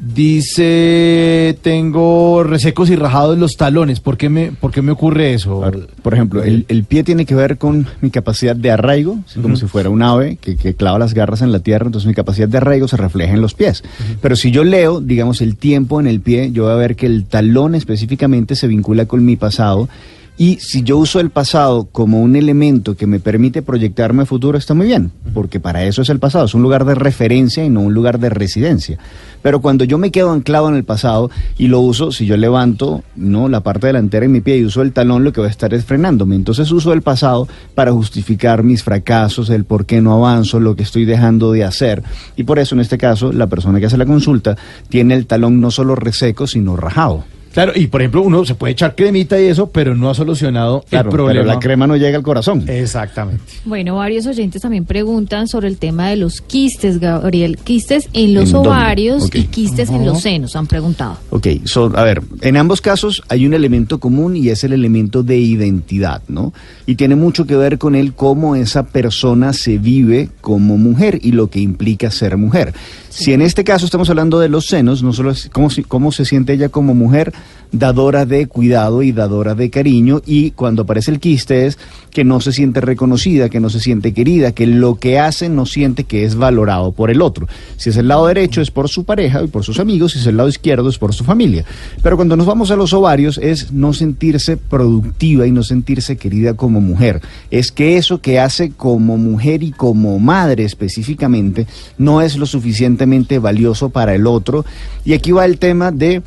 dice, 0.03 1.57
tengo 1.61 2.43
resecos 2.43 2.89
y 2.89 2.95
rajados 2.95 3.37
los 3.37 3.55
talones. 3.55 3.99
¿Por 3.99 4.17
qué 4.17 4.29
me, 4.29 4.51
por 4.51 4.71
qué 4.71 4.81
me 4.81 4.91
ocurre 4.91 5.33
eso? 5.33 5.61
Por, 5.61 5.87
por 5.87 6.13
ejemplo, 6.13 6.43
el, 6.43 6.65
el 6.67 6.83
pie 6.83 7.03
tiene 7.03 7.25
que 7.25 7.35
ver 7.35 7.57
con 7.57 7.87
mi 8.01 8.09
capacidad 8.09 8.55
de 8.55 8.71
arraigo, 8.71 9.19
como 9.41 9.55
si 9.55 9.67
fuera 9.67 9.89
un 9.89 10.01
ave 10.01 10.37
que, 10.41 10.57
que 10.57 10.73
clava 10.73 10.99
las 10.99 11.13
garras 11.13 11.41
en 11.41 11.51
la 11.51 11.59
tierra, 11.59 11.85
entonces 11.85 12.07
mi 12.07 12.13
capacidad 12.13 12.47
de 12.47 12.57
arraigo 12.57 12.87
se 12.87 12.97
refleja 12.97 13.33
en 13.33 13.41
los 13.41 13.53
pies. 13.53 13.83
Pero 14.21 14.35
si 14.35 14.51
yo 14.51 14.63
leo, 14.63 14.99
digamos, 14.99 15.41
el 15.41 15.55
tiempo 15.55 15.99
en 15.99 16.07
el 16.07 16.19
pie, 16.19 16.51
yo 16.51 16.63
voy 16.63 16.73
a 16.73 16.75
ver 16.75 16.95
que 16.95 17.05
el 17.05 17.25
talón 17.25 17.75
específicamente 17.75 18.55
se 18.55 18.67
vincula 18.67 19.05
con 19.05 19.23
mi 19.23 19.35
pasado. 19.35 19.87
Y 20.35 20.57
si 20.59 20.81
yo 20.81 20.97
uso 20.97 21.19
el 21.19 21.29
pasado 21.29 21.87
como 21.91 22.19
un 22.19 22.35
elemento 22.35 22.97
que 22.97 23.05
me 23.05 23.19
permite 23.19 23.61
proyectarme 23.61 24.23
a 24.23 24.25
futuro, 24.25 24.57
está 24.57 24.73
muy 24.73 24.87
bien, 24.87 25.11
porque 25.31 25.59
para 25.59 25.85
eso 25.85 26.01
es 26.01 26.09
el 26.09 26.17
pasado, 26.17 26.45
es 26.45 26.55
un 26.55 26.63
lugar 26.63 26.85
de 26.85 26.95
referencia 26.95 27.63
y 27.63 27.69
no 27.69 27.81
un 27.81 27.93
lugar 27.93 28.19
de 28.19 28.29
residencia. 28.29 28.97
Pero 29.43 29.61
cuando 29.61 29.83
yo 29.83 29.99
me 29.99 30.09
quedo 30.09 30.31
anclado 30.31 30.69
en 30.69 30.75
el 30.75 30.85
pasado 30.85 31.29
y 31.57 31.67
lo 31.67 31.81
uso, 31.81 32.11
si 32.11 32.25
yo 32.25 32.35
levanto 32.35 33.03
no 33.15 33.47
la 33.47 33.59
parte 33.59 33.87
delantera 33.87 34.23
de 34.23 34.29
mi 34.29 34.41
pie 34.41 34.57
y 34.57 34.65
uso 34.65 34.81
el 34.81 34.91
talón, 34.91 35.23
lo 35.23 35.33
que 35.33 35.41
va 35.41 35.47
a 35.47 35.51
estar 35.51 35.71
es 35.73 35.85
frenándome. 35.85 36.35
Entonces 36.35 36.71
uso 36.71 36.93
el 36.93 37.03
pasado 37.03 37.47
para 37.75 37.91
justificar 37.91 38.63
mis 38.63 38.83
fracasos, 38.83 39.51
el 39.51 39.65
por 39.65 39.85
qué 39.85 40.01
no 40.01 40.13
avanzo, 40.13 40.59
lo 40.59 40.75
que 40.75 40.83
estoy 40.83 41.05
dejando 41.05 41.51
de 41.51 41.63
hacer. 41.63 42.01
Y 42.35 42.43
por 42.43 42.57
eso 42.57 42.73
en 42.73 42.81
este 42.81 42.97
caso, 42.97 43.31
la 43.31 43.47
persona 43.47 43.79
que 43.79 43.85
hace 43.85 43.97
la 43.97 44.05
consulta 44.05 44.57
tiene 44.89 45.13
el 45.13 45.27
talón 45.27 45.61
no 45.61 45.69
solo 45.69 45.95
reseco, 45.95 46.47
sino 46.47 46.75
rajado. 46.75 47.23
Claro, 47.53 47.71
y 47.75 47.87
por 47.87 48.01
ejemplo, 48.01 48.21
uno 48.23 48.43
se 48.45 48.55
puede 48.55 48.73
echar 48.73 48.95
cremita 48.95 49.39
y 49.39 49.45
eso, 49.45 49.67
pero 49.69 49.95
no 49.95 50.09
ha 50.09 50.15
solucionado 50.15 50.83
Claro, 50.89 51.09
el 51.09 51.15
problema. 51.15 51.41
pero 51.41 51.53
la 51.53 51.59
crema 51.59 51.85
no 51.87 51.95
llega 51.95 52.17
al 52.17 52.23
corazón. 52.23 52.63
Exactamente. 52.67 53.43
Bueno, 53.63 53.95
varios 53.95 54.25
oyentes 54.25 54.61
también 54.61 54.85
preguntan 54.85 55.47
sobre 55.47 55.67
el 55.67 55.77
tema 55.77 56.09
de 56.09 56.17
los 56.17 56.41
quistes, 56.41 56.99
Gabriel. 56.99 57.57
Quistes 57.63 58.09
en 58.13 58.33
los 58.33 58.53
ovarios 58.53 59.29
y 59.33 59.43
quistes 59.43 59.89
en 59.89 60.05
los 60.05 60.21
senos, 60.21 60.55
han 60.55 60.65
preguntado. 60.67 61.17
Ok, 61.29 61.47
so, 61.65 61.91
a 61.95 62.03
ver, 62.03 62.21
en 62.41 62.57
ambos 62.57 62.81
casos 62.81 63.21
hay 63.29 63.45
un 63.45 63.53
elemento 63.53 63.99
común 63.99 64.35
y 64.35 64.49
es 64.49 64.63
el 64.63 64.73
elemento 64.73 65.21
de 65.21 65.37
identidad, 65.37 66.23
¿no? 66.27 66.53
Y 66.87 66.95
tiene 66.95 67.15
mucho 67.15 67.45
que 67.45 67.55
ver 67.55 67.77
con 67.77 67.93
el 67.95 68.13
cómo 68.13 68.55
esa 68.55 68.87
persona 68.87 69.53
se 69.53 69.77
vive 69.77 70.29
como 70.41 70.77
mujer 70.77 71.19
y 71.21 71.31
lo 71.33 71.49
que 71.51 71.59
implica 71.59 72.09
ser 72.09 72.37
mujer. 72.37 72.73
Si 73.09 73.31
en 73.31 73.43
este 73.43 73.63
caso 73.63 73.85
estamos 73.85 74.09
hablando 74.09 74.39
de 74.39 74.49
los 74.49 74.65
senos, 74.65 75.03
no 75.03 75.13
solo 75.13 75.29
es 75.29 75.49
cómo 75.87 76.11
se 76.11 76.25
siente 76.25 76.53
ella 76.53 76.69
como 76.69 76.95
mujer, 76.95 77.31
dadora 77.73 78.25
de 78.25 78.47
cuidado 78.47 79.01
y 79.01 79.11
dadora 79.11 79.55
de 79.55 79.69
cariño, 79.69 80.21
y 80.25 80.51
cuando 80.51 80.83
aparece 80.83 81.11
el 81.11 81.19
quiste 81.19 81.65
es 81.65 81.77
que 82.11 82.23
no 82.23 82.39
se 82.39 82.51
siente 82.51 82.79
reconocida, 82.79 83.49
que 83.49 83.59
no 83.59 83.69
se 83.69 83.79
siente 83.79 84.13
querida, 84.13 84.51
que 84.51 84.67
lo 84.67 84.95
que 84.95 85.19
hace 85.19 85.49
no 85.49 85.65
siente 85.65 86.03
que 86.03 86.23
es 86.23 86.35
valorado 86.35 86.91
por 86.91 87.09
el 87.09 87.21
otro. 87.21 87.47
Si 87.75 87.89
es 87.89 87.97
el 87.97 88.07
lado 88.07 88.27
derecho 88.27 88.61
es 88.61 88.69
por 88.69 88.87
su 88.89 89.03
pareja 89.03 89.41
y 89.43 89.47
por 89.47 89.63
sus 89.63 89.79
amigos, 89.79 90.13
si 90.13 90.19
es 90.19 90.27
el 90.27 90.37
lado 90.37 90.49
izquierdo 90.49 90.87
es 90.87 90.99
por 90.99 91.13
su 91.13 91.23
familia. 91.23 91.65
Pero 92.03 92.15
cuando 92.15 92.37
nos 92.37 92.45
vamos 92.45 92.69
a 92.69 92.75
los 92.75 92.93
ovarios 92.93 93.39
es 93.39 93.71
no 93.71 93.93
sentirse 93.93 94.57
productiva 94.57 95.47
y 95.47 95.51
no 95.51 95.63
sentirse 95.63 96.15
querida 96.15 96.53
como 96.53 96.79
mujer. 96.79 97.21
Es 97.49 97.71
que 97.71 97.97
eso 97.97 98.21
que 98.21 98.39
hace 98.39 98.71
como 98.71 99.17
mujer 99.17 99.63
y 99.63 99.71
como 99.71 100.19
madre 100.19 100.63
específicamente 100.63 101.65
no 101.97 102.21
es 102.21 102.37
lo 102.37 102.45
suficientemente 102.45 103.39
valioso 103.39 103.89
para 103.89 104.13
el 104.13 104.27
otro. 104.27 104.65
Y 105.03 105.13
aquí 105.13 105.31
va 105.31 105.45
el 105.45 105.57
tema 105.57 105.91
de 105.91 106.21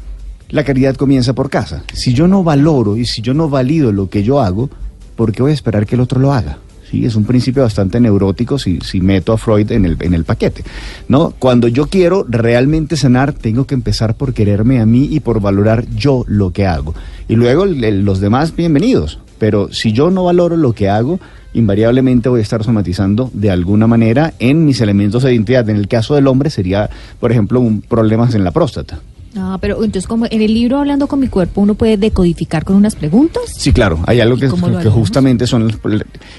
la 0.48 0.64
caridad 0.64 0.96
comienza 0.96 1.34
por 1.34 1.50
casa. 1.50 1.84
Si 1.92 2.14
yo 2.14 2.28
no 2.28 2.44
valoro 2.44 2.96
y 2.96 3.04
si 3.04 3.22
yo 3.22 3.34
no 3.34 3.48
valido 3.48 3.92
lo 3.92 4.08
que 4.08 4.22
yo 4.22 4.40
hago, 4.40 4.70
¿por 5.16 5.32
qué 5.32 5.42
voy 5.42 5.50
a 5.50 5.54
esperar 5.54 5.86
que 5.86 5.94
el 5.94 6.00
otro 6.00 6.20
lo 6.20 6.32
haga? 6.32 6.58
Sí, 6.90 7.04
es 7.04 7.16
un 7.16 7.24
principio 7.24 7.64
bastante 7.64 7.98
neurótico 7.98 8.60
si, 8.60 8.78
si 8.80 9.00
meto 9.00 9.32
a 9.32 9.38
Freud 9.38 9.72
en 9.72 9.84
el, 9.84 9.96
en 10.00 10.14
el 10.14 10.24
paquete. 10.24 10.62
¿no? 11.08 11.34
Cuando 11.36 11.66
yo 11.66 11.88
quiero 11.88 12.24
realmente 12.28 12.96
sanar, 12.96 13.32
tengo 13.32 13.66
que 13.66 13.74
empezar 13.74 14.14
por 14.14 14.32
quererme 14.34 14.80
a 14.80 14.86
mí 14.86 15.08
y 15.10 15.18
por 15.18 15.40
valorar 15.40 15.84
yo 15.96 16.24
lo 16.28 16.52
que 16.52 16.64
hago. 16.64 16.94
Y 17.28 17.34
luego 17.34 17.66
los 17.66 18.20
demás, 18.20 18.54
bienvenidos. 18.54 19.18
Pero 19.38 19.72
si 19.72 19.92
yo 19.92 20.10
no 20.10 20.24
valoro 20.24 20.56
lo 20.56 20.74
que 20.74 20.88
hago, 20.88 21.18
invariablemente 21.54 22.28
voy 22.28 22.40
a 22.40 22.42
estar 22.42 22.62
somatizando 22.62 23.30
de 23.34 23.50
alguna 23.50 23.86
manera 23.86 24.34
en 24.38 24.64
mis 24.64 24.80
elementos 24.80 25.24
de 25.24 25.32
identidad. 25.32 25.68
En 25.68 25.76
el 25.76 25.88
caso 25.88 26.14
del 26.14 26.28
hombre 26.28 26.50
sería, 26.50 26.88
por 27.18 27.32
ejemplo, 27.32 27.60
un 27.60 27.82
problemas 27.82 28.34
en 28.34 28.44
la 28.44 28.52
próstata. 28.52 29.00
Ah, 29.36 29.58
pero 29.60 29.76
entonces 29.84 30.06
como 30.06 30.26
en 30.26 30.42
el 30.42 30.54
libro 30.54 30.78
Hablando 30.78 31.06
con 31.06 31.20
mi 31.20 31.28
cuerpo 31.28 31.60
uno 31.60 31.74
puede 31.74 31.96
decodificar 31.96 32.64
con 32.64 32.76
unas 32.76 32.94
preguntas. 32.94 33.42
Sí, 33.56 33.72
claro, 33.72 34.00
hay 34.06 34.20
algo 34.20 34.36
¿Y 34.36 34.40
que, 34.40 34.48
justamente 34.48 35.46
son 35.46 35.68
los... 35.68 35.78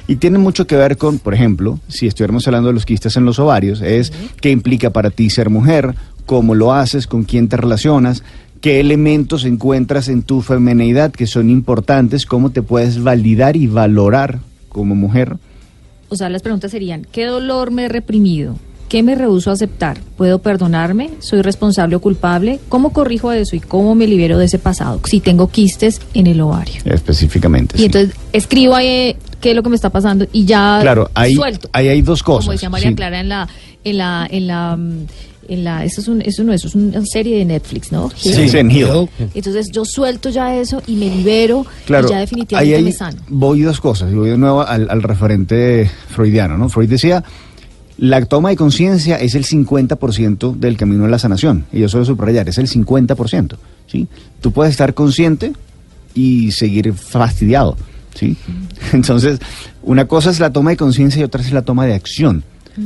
Y 0.07 0.15
tiene 0.15 0.39
mucho 0.39 0.65
que 0.65 0.75
ver 0.75 0.97
con, 0.97 1.19
por 1.19 1.33
ejemplo, 1.33 1.79
si 1.88 2.07
estuviéramos 2.07 2.47
hablando 2.47 2.69
de 2.69 2.73
los 2.73 2.86
quistes 2.86 3.15
en 3.17 3.25
los 3.25 3.39
ovarios, 3.39 3.81
es 3.81 4.12
qué 4.41 4.49
implica 4.49 4.89
para 4.89 5.12
ti 5.12 5.29
ser 5.29 5.49
mujer, 5.49 5.95
cómo 6.25 6.55
lo 6.55 6.73
haces, 6.73 7.07
con 7.07 7.23
quién 7.23 7.47
te 7.47 7.57
relacionas, 7.57 8.23
qué 8.62 8.79
elementos 8.79 9.45
encuentras 9.45 10.10
en 10.10 10.23
tu 10.23 10.41
femineidad 10.41 11.12
que 11.12 11.27
son 11.27 11.49
importantes, 11.49 12.25
cómo 12.25 12.49
te 12.51 12.62
puedes 12.62 13.01
validar 13.03 13.55
y 13.55 13.67
valorar 13.67 14.39
como 14.69 14.95
mujer. 14.95 15.38
O 16.10 16.15
sea, 16.15 16.29
las 16.29 16.41
preguntas 16.41 16.71
serían, 16.71 17.05
¿qué 17.12 17.25
dolor 17.25 17.71
me 17.71 17.86
he 17.86 17.89
reprimido? 17.89 18.55
¿Qué 18.89 19.04
me 19.04 19.15
rehuso 19.15 19.50
a 19.50 19.54
aceptar? 19.54 20.00
¿Puedo 20.15 20.39
perdonarme? 20.39 21.10
¿Soy 21.19 21.41
responsable 21.41 21.95
o 21.97 22.00
culpable? 22.00 22.60
¿Cómo 22.69 22.93
corrijo 22.93 23.32
eso 23.34 23.56
y 23.56 23.60
cómo 23.60 23.95
me 23.95 24.08
libero 24.08 24.38
de 24.38 24.45
ese 24.45 24.60
pasado 24.60 25.02
si 25.04 25.19
tengo 25.19 25.50
quistes 25.50 26.00
en 26.13 26.28
el 26.28 26.39
ovario? 26.39 26.82
Específicamente. 26.86 27.76
Y 27.76 27.80
sí. 27.80 27.86
entonces 27.88 28.15
escribo 28.32 28.76
ahí 28.76 28.88
eh, 28.88 29.15
qué 29.41 29.50
es 29.50 29.56
lo 29.58 29.63
que 29.63 29.69
me 29.69 29.76
está 29.76 29.89
pasando 29.89 30.26
y 30.32 30.45
ya 30.45 30.80
Claro, 30.82 31.10
ahí- 31.15 31.36
suelto. 31.36 31.69
ahí 31.73 31.89
hay 31.89 32.02
dos 32.02 32.23
cosas, 32.23 32.45
Como 32.45 32.54
decía 32.54 32.69
María 32.69 32.89
sí. 32.89 32.95
Clara 32.95 33.19
en 33.19 33.30
la 33.30 33.47
en 33.84 33.97
la 33.97 34.28
en 34.32 34.47
la 34.47 34.76
mm, 34.78 35.06
en 35.50 35.63
la 35.63 35.84
eso 35.86 36.02
es 36.02 36.08
un, 36.10 36.21
eso 36.21 36.43
no 36.43 36.52
eso 36.54 36.67
es 36.67 36.76
una 36.76 37.06
serie 37.06 37.38
de 37.38 37.45
Netflix, 37.45 37.91
¿no? 37.91 38.10
Sí, 38.15 38.34
sí, 38.50 38.58
en 38.58 38.69
Hill. 38.71 38.88
Entonces 39.34 39.69
yo 39.71 39.84
suelto 39.86 40.30
ya 40.30 40.56
eso 40.56 40.82
y 40.88 40.95
me 40.95 41.10
libero 41.10 41.65
Claro, 41.86 42.08
y 42.08 42.12
ya 42.12 42.19
definitivamente 42.19 42.73
ahí 42.73 42.78
hay- 42.80 42.84
me 42.84 42.91
sano. 42.93 43.17
voy 43.30 43.62
dos 43.62 43.80
cosas, 43.82 44.12
y 44.12 44.15
voy 44.15 44.30
de 44.30 44.38
nuevo 44.38 44.62
al, 44.65 44.89
al 44.89 45.04
referente 45.04 45.89
freudiano, 46.10 46.58
¿no? 46.58 46.67
Freud 46.69 46.89
decía, 46.89 47.23
la 47.97 48.23
toma 48.25 48.49
de 48.49 48.55
conciencia 48.55 49.17
es 49.17 49.36
el 49.36 49.45
50% 49.45 50.55
del 50.55 50.77
camino 50.77 51.03
de 51.03 51.10
la 51.10 51.19
sanación, 51.19 51.65
y 51.71 51.79
yo 51.79 51.89
suelo 51.89 52.05
subrayar, 52.05 52.47
es 52.47 52.57
el 52.57 52.67
50%, 52.67 53.57
¿sí? 53.88 54.07
Tú 54.39 54.51
puedes 54.51 54.71
estar 54.71 54.93
consciente 54.93 55.53
y 56.13 56.51
seguir 56.51 56.93
fastidiado, 56.93 57.75
¿sí? 58.13 58.38
Entonces, 58.93 59.39
una 59.81 60.05
cosa 60.05 60.29
es 60.29 60.39
la 60.39 60.51
toma 60.51 60.71
de 60.71 60.77
conciencia 60.77 61.21
y 61.21 61.23
otra 61.23 61.41
es 61.41 61.51
la 61.51 61.63
toma 61.63 61.86
de 61.86 61.95
acción. 61.95 62.43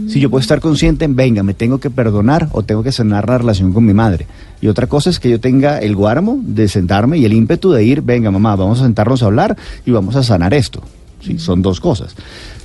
Si 0.08 0.21
yo 0.21 0.30
puedo 0.30 0.39
estar 0.39 0.62
consciente, 0.62 1.06
venga, 1.10 1.43
me 1.43 1.54
tengo 1.54 1.82
que 1.82 1.89
perdonar 1.89 2.47
o 2.54 2.63
tengo 2.63 2.82
que 2.82 2.93
sanar 2.93 3.28
la 3.28 3.38
relación 3.38 3.74
con 3.74 3.86
mi 3.86 3.93
madre. 3.93 4.26
Y 4.62 4.67
otra 4.67 4.88
cosa 4.88 5.10
es 5.10 5.19
que 5.19 5.30
yo 5.30 5.41
tenga 5.41 5.80
el 5.80 5.97
guarmo 5.97 6.39
de 6.41 6.69
sentarme 6.69 7.17
y 7.17 7.26
el 7.26 7.34
ímpetu 7.34 7.71
de 7.71 7.84
ir, 7.84 8.02
venga, 8.02 8.32
mamá, 8.32 8.56
vamos 8.56 8.80
a 8.80 8.84
sentarnos 8.86 9.21
a 9.21 9.26
hablar 9.26 9.58
y 9.86 9.91
vamos 9.91 10.15
a 10.15 10.24
sanar 10.24 10.54
esto. 10.54 10.82
Sí, 11.22 11.38
son 11.40 11.62
dos 11.62 11.80
cosas. 11.80 12.16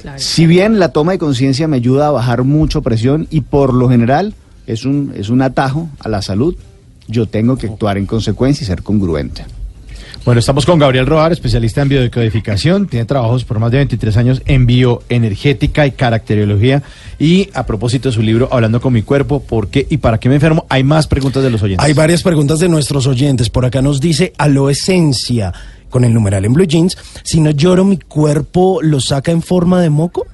Claro. 0.03 0.19
Si 0.19 0.47
bien 0.47 0.79
la 0.79 0.91
toma 0.91 1.13
de 1.13 1.19
conciencia 1.19 1.69
me 1.69 1.77
ayuda 1.77 2.09
a 2.09 2.11
bajar 2.11 2.45
mucho 2.45 2.83
presión 2.83 3.27
y 3.31 3.43
por 3.43 3.75
lo 3.75 3.89
general 3.89 4.35
es 4.67 4.85
un, 4.85 5.13
es 5.17 5.29
un 5.29 5.43
atajo 5.43 5.89
a 6.01 6.09
la 6.09 6.23
salud, 6.23 6.57
yo 7.09 7.27
tengo 7.27 7.57
que 7.57 7.67
actuar 7.67 7.99
en 7.99 8.07
consecuencia 8.07 8.65
y 8.65 8.67
ser 8.67 8.83
congruente. 8.83 9.45
Bueno, 10.27 10.41
estamos 10.41 10.67
con 10.67 10.81
Gabriel 10.81 11.07
Rojar, 11.07 11.31
especialista 11.31 11.83
en 11.83 11.89
biodecodificación. 11.89 12.89
Tiene 12.89 13.05
trabajos 13.05 13.45
por 13.45 13.61
más 13.61 13.71
de 13.71 13.77
23 13.77 14.17
años 14.17 14.43
en 14.47 14.67
bioenergética 14.67 15.87
y 15.87 15.93
caracterología. 15.93 16.83
Y 17.17 17.49
a 17.55 17.65
propósito 17.65 18.09
de 18.09 18.13
su 18.13 18.23
libro, 18.23 18.49
Hablando 18.51 18.81
con 18.81 18.93
mi 18.93 19.03
cuerpo, 19.03 19.41
¿por 19.41 19.69
qué 19.69 19.87
y 19.89 19.99
para 19.99 20.19
qué 20.19 20.29
me 20.29 20.35
enfermo? 20.35 20.67
Hay 20.69 20.83
más 20.83 21.07
preguntas 21.07 21.45
de 21.45 21.51
los 21.51 21.63
oyentes. 21.63 21.87
Hay 21.87 21.93
varias 21.93 22.25
preguntas 22.25 22.59
de 22.59 22.69
nuestros 22.69 23.07
oyentes. 23.07 23.51
Por 23.51 23.65
acá 23.67 23.83
nos 23.83 24.01
dice 24.01 24.33
Aloesencia, 24.37 25.53
con 25.97 26.05
el 26.05 26.13
numeral 26.13 26.45
en 26.45 26.53
blue 26.53 26.67
jeans. 26.67 26.95
Si 27.23 27.41
no 27.41 27.53
lloro, 27.53 27.83
mi 27.83 27.97
cuerpo 27.97 28.81
lo 28.83 29.01
saca 29.01 29.33
en 29.33 29.41
forma 29.41 29.81
de 29.81 29.89
moco. 29.89 30.27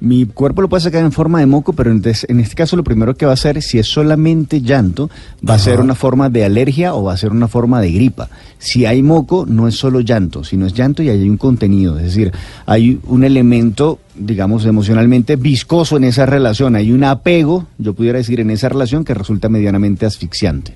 Mi 0.00 0.26
cuerpo 0.26 0.60
lo 0.60 0.68
puede 0.68 0.82
sacar 0.82 1.02
en 1.02 1.10
forma 1.10 1.40
de 1.40 1.46
moco, 1.46 1.72
pero 1.72 1.90
entonces, 1.90 2.26
en 2.28 2.38
este 2.38 2.54
caso 2.54 2.76
lo 2.76 2.84
primero 2.84 3.16
que 3.16 3.24
va 3.24 3.30
a 3.32 3.32
hacer, 3.32 3.62
si 3.62 3.78
es 3.78 3.86
solamente 3.86 4.60
llanto, 4.60 5.08
va 5.48 5.54
a 5.54 5.58
ser 5.58 5.80
una 5.80 5.94
forma 5.94 6.28
de 6.28 6.44
alergia 6.44 6.92
o 6.92 7.04
va 7.04 7.14
a 7.14 7.16
ser 7.16 7.30
una 7.30 7.48
forma 7.48 7.80
de 7.80 7.92
gripa. 7.92 8.28
Si 8.58 8.84
hay 8.84 9.02
moco, 9.02 9.46
no 9.48 9.68
es 9.68 9.74
solo 9.74 10.00
llanto, 10.00 10.44
sino 10.44 10.66
es 10.66 10.74
llanto 10.74 11.02
y 11.02 11.08
hay 11.08 11.26
un 11.26 11.38
contenido, 11.38 11.96
es 11.96 12.04
decir, 12.04 12.30
hay 12.66 13.00
un 13.04 13.24
elemento, 13.24 14.00
digamos, 14.14 14.66
emocionalmente 14.66 15.36
viscoso 15.36 15.96
en 15.96 16.04
esa 16.04 16.26
relación, 16.26 16.76
hay 16.76 16.92
un 16.92 17.04
apego, 17.04 17.68
yo 17.78 17.94
pudiera 17.94 18.18
decir, 18.18 18.38
en 18.38 18.50
esa 18.50 18.68
relación 18.68 19.02
que 19.02 19.14
resulta 19.14 19.48
medianamente 19.48 20.04
asfixiante. 20.04 20.74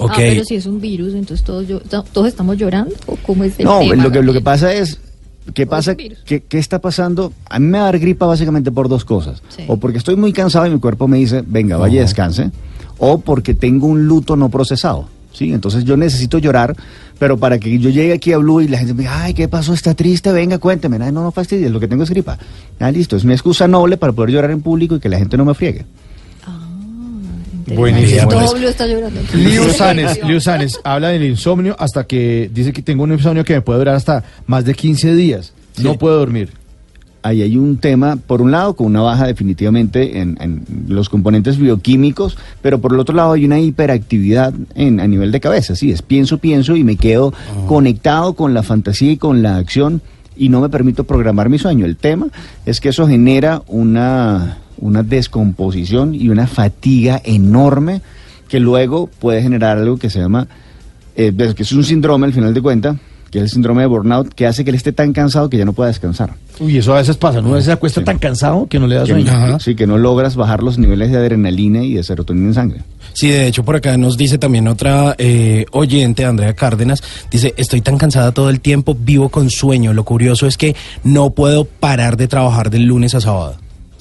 Ah, 0.00 0.14
pero 0.16 0.44
si 0.44 0.54
es 0.54 0.66
un 0.66 0.80
virus, 0.80 1.14
entonces 1.14 1.44
todos 1.44 1.66
yo- 1.66 1.80
to- 1.80 2.04
todos 2.12 2.28
estamos 2.28 2.56
llorando 2.56 2.94
o 3.06 3.16
cómo 3.16 3.44
es 3.44 3.58
el 3.58 3.64
No, 3.64 3.80
tema, 3.80 4.02
lo 4.04 4.10
que, 4.12 4.22
lo 4.22 4.32
que 4.32 4.40
pasa 4.40 4.72
es, 4.72 4.98
¿qué 5.54 5.66
pasa? 5.66 5.94
¿Qué, 5.96 6.42
qué 6.48 6.58
está 6.58 6.78
pasando? 6.80 7.32
A 7.48 7.58
mí 7.58 7.66
me 7.66 7.78
va 7.78 7.84
a 7.84 7.86
dar 7.86 7.98
gripa 7.98 8.26
básicamente 8.26 8.70
por 8.70 8.88
dos 8.88 9.04
cosas. 9.04 9.42
Sí. 9.48 9.64
O 9.66 9.76
porque 9.78 9.98
estoy 9.98 10.16
muy 10.16 10.32
cansado 10.32 10.66
y 10.66 10.70
mi 10.70 10.78
cuerpo 10.78 11.08
me 11.08 11.18
dice, 11.18 11.42
venga, 11.46 11.76
vaya, 11.76 12.00
descanse. 12.02 12.50
O 12.98 13.18
porque 13.20 13.54
tengo 13.54 13.86
un 13.86 14.06
luto 14.06 14.36
no 14.36 14.48
procesado. 14.48 15.08
¿sí? 15.32 15.52
Entonces 15.52 15.84
yo 15.84 15.96
necesito 15.96 16.38
llorar, 16.38 16.74
pero 17.18 17.36
para 17.38 17.58
que 17.58 17.78
yo 17.78 17.90
llegue 17.90 18.12
aquí 18.12 18.32
a 18.32 18.38
Blue 18.38 18.60
y 18.60 18.66
la 18.68 18.78
gente 18.78 18.92
me 18.94 19.02
diga, 19.02 19.22
ay, 19.22 19.34
¿qué 19.34 19.46
pasó? 19.46 19.72
¿Está 19.72 19.94
triste? 19.94 20.32
Venga, 20.32 20.58
cuénteme. 20.58 20.96
Ay, 21.00 21.12
no, 21.12 21.22
no 21.22 21.30
fastidies, 21.30 21.70
lo 21.70 21.78
que 21.78 21.86
tengo 21.86 22.02
es 22.02 22.10
gripa. 22.10 22.38
Ah, 22.80 22.90
listo, 22.90 23.16
es 23.16 23.24
mi 23.24 23.32
excusa 23.34 23.68
noble 23.68 23.96
para 23.98 24.12
poder 24.12 24.30
llorar 24.30 24.50
en 24.50 24.62
público 24.62 24.96
y 24.96 25.00
que 25.00 25.08
la 25.08 25.18
gente 25.18 25.36
no 25.36 25.44
me 25.44 25.54
friegue. 25.54 25.84
Buenísimo. 27.74 28.30
Está 28.68 28.86
llorando. 28.86 29.20
Liu 29.34 29.64
Sanes, 29.76 30.22
Liu 30.24 30.40
Sanes 30.40 30.80
habla 30.84 31.08
del 31.08 31.24
insomnio 31.24 31.76
hasta 31.78 32.04
que 32.04 32.50
dice 32.52 32.72
que 32.72 32.82
tengo 32.82 33.04
un 33.04 33.12
insomnio 33.12 33.44
que 33.44 33.54
me 33.54 33.60
puede 33.60 33.78
durar 33.80 33.94
hasta 33.94 34.24
más 34.46 34.64
de 34.64 34.74
15 34.74 35.14
días. 35.14 35.52
No 35.82 35.96
puedo 35.98 36.18
dormir. 36.18 36.50
ahí 37.22 37.42
hay 37.42 37.56
un 37.56 37.76
tema, 37.78 38.16
por 38.16 38.40
un 38.42 38.50
lado, 38.50 38.74
con 38.74 38.86
una 38.86 39.02
baja 39.02 39.26
definitivamente 39.26 40.18
en, 40.20 40.36
en 40.40 40.64
los 40.88 41.08
componentes 41.08 41.58
bioquímicos, 41.58 42.38
pero 42.62 42.80
por 42.80 42.92
el 42.92 43.00
otro 43.00 43.14
lado 43.14 43.32
hay 43.32 43.44
una 43.44 43.60
hiperactividad 43.60 44.54
en, 44.74 44.98
a 45.00 45.06
nivel 45.06 45.30
de 45.30 45.40
cabeza. 45.40 45.76
Sí, 45.76 45.90
es 45.90 46.02
pienso, 46.02 46.38
pienso 46.38 46.74
y 46.74 46.84
me 46.84 46.96
quedo 46.96 47.32
conectado 47.66 48.34
con 48.34 48.54
la 48.54 48.62
fantasía 48.62 49.12
y 49.12 49.16
con 49.16 49.42
la 49.42 49.56
acción 49.56 50.00
y 50.38 50.48
no 50.48 50.60
me 50.60 50.68
permito 50.68 51.04
programar 51.04 51.48
mi 51.48 51.58
sueño. 51.58 51.84
El 51.84 51.96
tema 51.96 52.28
es 52.64 52.80
que 52.80 52.90
eso 52.90 53.06
genera 53.06 53.62
una, 53.66 54.58
una 54.78 55.02
descomposición 55.02 56.14
y 56.14 56.28
una 56.28 56.46
fatiga 56.46 57.20
enorme 57.24 58.00
que 58.48 58.60
luego 58.60 59.08
puede 59.18 59.42
generar 59.42 59.78
algo 59.78 59.98
que 59.98 60.10
se 60.10 60.20
llama, 60.20 60.48
eh, 61.16 61.32
que 61.54 61.62
es 61.62 61.72
un 61.72 61.84
síndrome 61.84 62.26
al 62.26 62.32
final 62.32 62.54
de 62.54 62.62
cuentas, 62.62 62.96
que 63.30 63.38
es 63.38 63.44
el 63.44 63.50
síndrome 63.50 63.82
de 63.82 63.86
burnout, 63.88 64.32
que 64.34 64.46
hace 64.46 64.64
que 64.64 64.70
él 64.70 64.76
esté 64.76 64.92
tan 64.92 65.12
cansado 65.12 65.48
que 65.50 65.56
ya 65.58 65.64
no 65.64 65.72
pueda 65.72 65.88
descansar. 65.88 66.34
Uy, 66.60 66.78
eso 66.78 66.92
a 66.94 66.98
veces 66.98 67.16
pasa, 67.16 67.40
¿no? 67.40 67.50
A 67.50 67.52
veces 67.52 67.66
se 67.66 67.72
acuesta 67.72 68.02
tan 68.02 68.18
cansado 68.18 68.66
que 68.68 68.78
no 68.78 68.86
le 68.86 68.96
da 68.96 69.06
sueño. 69.06 69.32
no- 69.46 69.60
sí, 69.60 69.74
que 69.74 69.86
no 69.86 69.96
logras 69.98 70.34
bajar 70.34 70.62
los 70.62 70.78
niveles 70.78 71.10
de 71.12 71.18
adrenalina 71.18 71.84
y 71.84 71.94
de 71.94 72.02
serotonina 72.02 72.48
en 72.48 72.54
sangre. 72.54 72.82
Sí, 73.12 73.28
de 73.28 73.46
hecho 73.46 73.64
por 73.64 73.76
acá 73.76 73.96
nos 73.96 74.16
dice 74.16 74.38
también 74.38 74.66
otra 74.68 75.14
eh, 75.18 75.66
oyente, 75.72 76.24
Andrea 76.24 76.54
Cárdenas, 76.54 77.02
dice, 77.30 77.54
estoy 77.56 77.80
tan 77.80 77.98
cansada 77.98 78.32
todo 78.32 78.50
el 78.50 78.60
tiempo, 78.60 78.96
vivo 78.98 79.28
con 79.28 79.50
sueño. 79.50 79.92
Lo 79.92 80.04
curioso 80.04 80.46
es 80.46 80.56
que 80.56 80.74
no 81.04 81.30
puedo 81.30 81.64
parar 81.64 82.16
de 82.16 82.28
trabajar 82.28 82.70
del 82.70 82.84
lunes 82.84 83.14
a 83.14 83.20
sábado. 83.20 83.56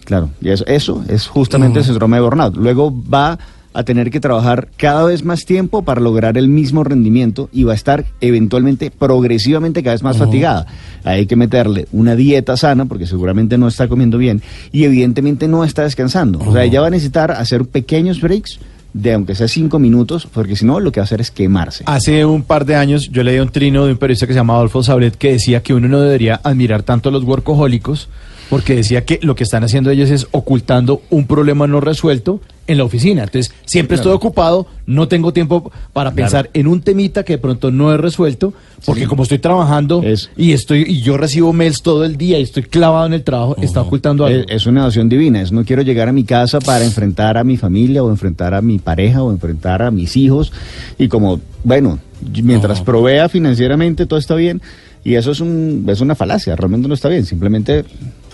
Claro, 0.05 0.29
y 0.41 0.49
eso, 0.49 0.65
eso 0.67 1.03
es 1.09 1.27
justamente 1.27 1.79
el 1.79 1.85
síndrome 1.85 2.17
de 2.17 2.23
burnout. 2.23 2.55
Luego 2.55 2.93
va 3.13 3.37
a 3.77 3.83
tener 3.83 4.09
que 4.09 4.19
trabajar 4.19 4.69
cada 4.75 5.03
vez 5.03 5.23
más 5.23 5.45
tiempo 5.45 5.83
para 5.83 6.01
lograr 6.01 6.35
el 6.35 6.47
mismo 6.47 6.83
rendimiento 6.83 7.47
y 7.53 7.63
va 7.63 7.73
a 7.73 7.75
estar 7.75 8.05
eventualmente, 8.21 8.89
progresivamente 8.89 9.83
cada 9.83 9.93
vez 9.93 10.01
más 10.01 10.17
fatigada. 10.17 10.65
Hay 11.03 11.27
que 11.27 11.35
meterle 11.35 11.87
una 11.91 12.15
dieta 12.15 12.57
sana 12.57 12.85
porque 12.85 13.05
seguramente 13.05 13.55
no 13.59 13.67
está 13.67 13.87
comiendo 13.87 14.17
bien 14.17 14.41
y 14.71 14.85
evidentemente 14.85 15.47
no 15.47 15.63
está 15.63 15.83
descansando. 15.83 16.39
O 16.39 16.51
sea, 16.51 16.63
ella 16.63 16.81
va 16.81 16.87
a 16.87 16.89
necesitar 16.89 17.31
hacer 17.31 17.65
pequeños 17.65 18.19
breaks 18.19 18.59
de 18.93 19.13
aunque 19.13 19.35
sea 19.35 19.47
cinco 19.47 19.77
minutos 19.77 20.27
porque 20.33 20.55
si 20.55 20.65
no 20.65 20.79
lo 20.79 20.91
que 20.91 20.99
va 20.99 21.03
a 21.03 21.05
hacer 21.05 21.21
es 21.21 21.29
quemarse. 21.29 21.83
Hace 21.85 22.25
un 22.25 22.41
par 22.41 22.65
de 22.65 22.77
años 22.77 23.11
yo 23.11 23.21
leí 23.21 23.37
un 23.37 23.49
trino 23.49 23.85
de 23.85 23.91
un 23.91 23.99
periodista 23.99 24.25
que 24.25 24.33
se 24.33 24.39
llama 24.39 24.55
Adolfo 24.55 24.81
Sabret 24.81 25.15
que 25.15 25.33
decía 25.33 25.61
que 25.61 25.75
uno 25.75 25.87
no 25.87 26.01
debería 26.01 26.41
admirar 26.43 26.81
tanto 26.81 27.09
a 27.09 27.11
los 27.11 27.23
workahólicos 27.23 28.09
porque 28.49 28.73
decía 28.73 29.05
que 29.05 29.19
lo 29.21 29.35
que 29.35 29.43
están 29.43 29.63
haciendo 29.63 29.91
ellos 29.91 30.09
es 30.09 30.25
ocultando 30.31 31.03
un 31.11 31.27
problema 31.27 31.67
no 31.67 31.79
resuelto 31.79 32.41
en 32.67 32.77
la 32.77 32.83
oficina. 32.83 33.23
Entonces, 33.23 33.53
siempre 33.65 33.95
estoy 33.95 34.11
ocupado, 34.13 34.67
no 34.85 35.07
tengo 35.07 35.33
tiempo 35.33 35.71
para 35.93 36.11
pensar 36.11 36.49
en 36.53 36.67
un 36.67 36.81
temita 36.81 37.23
que 37.23 37.33
de 37.33 37.37
pronto 37.39 37.71
no 37.71 37.91
he 37.93 37.97
resuelto, 37.97 38.53
porque 38.85 39.07
como 39.07 39.23
estoy 39.23 39.39
trabajando 39.39 40.03
Es- 40.03 40.29
y 40.37 40.51
estoy 40.51 40.83
y 40.87 41.01
yo 41.01 41.17
recibo 41.17 41.53
mails 41.53 41.81
todo 41.81 42.03
el 42.05 42.17
día 42.17 42.37
y 42.39 42.43
estoy 42.43 42.63
clavado 42.63 43.05
en 43.07 43.13
el 43.13 43.23
trabajo, 43.23 43.55
está 43.61 43.81
ocultando 43.81 44.25
algo. 44.25 44.39
Es, 44.41 44.45
es 44.49 44.65
una 44.67 44.81
noción 44.81 45.09
divina, 45.09 45.41
es 45.41 45.51
no 45.51 45.63
quiero 45.65 45.81
llegar 45.81 46.09
a 46.09 46.11
mi 46.11 46.23
casa 46.25 46.59
para 46.59 46.83
enfrentar 46.85 47.37
a 47.37 47.43
mi 47.43 47.57
familia 47.57 48.03
o 48.03 48.09
enfrentar 48.09 48.53
a 48.53 48.61
mi 48.61 48.77
pareja 48.79 49.23
o 49.23 49.31
enfrentar 49.31 49.81
a 49.81 49.89
mis 49.91 50.15
hijos 50.17 50.51
y 50.99 51.07
como, 51.07 51.39
bueno, 51.63 51.99
mientras 52.43 52.81
provea 52.81 53.29
financieramente 53.29 54.05
todo 54.05 54.19
está 54.19 54.35
bien 54.35 54.61
y 55.03 55.15
eso 55.15 55.31
es, 55.31 55.39
un, 55.39 55.85
es 55.87 56.01
una 56.01 56.15
falacia, 56.15 56.55
realmente 56.55 56.87
no 56.87 56.93
está 56.93 57.07
bien, 57.07 57.25
simplemente 57.25 57.85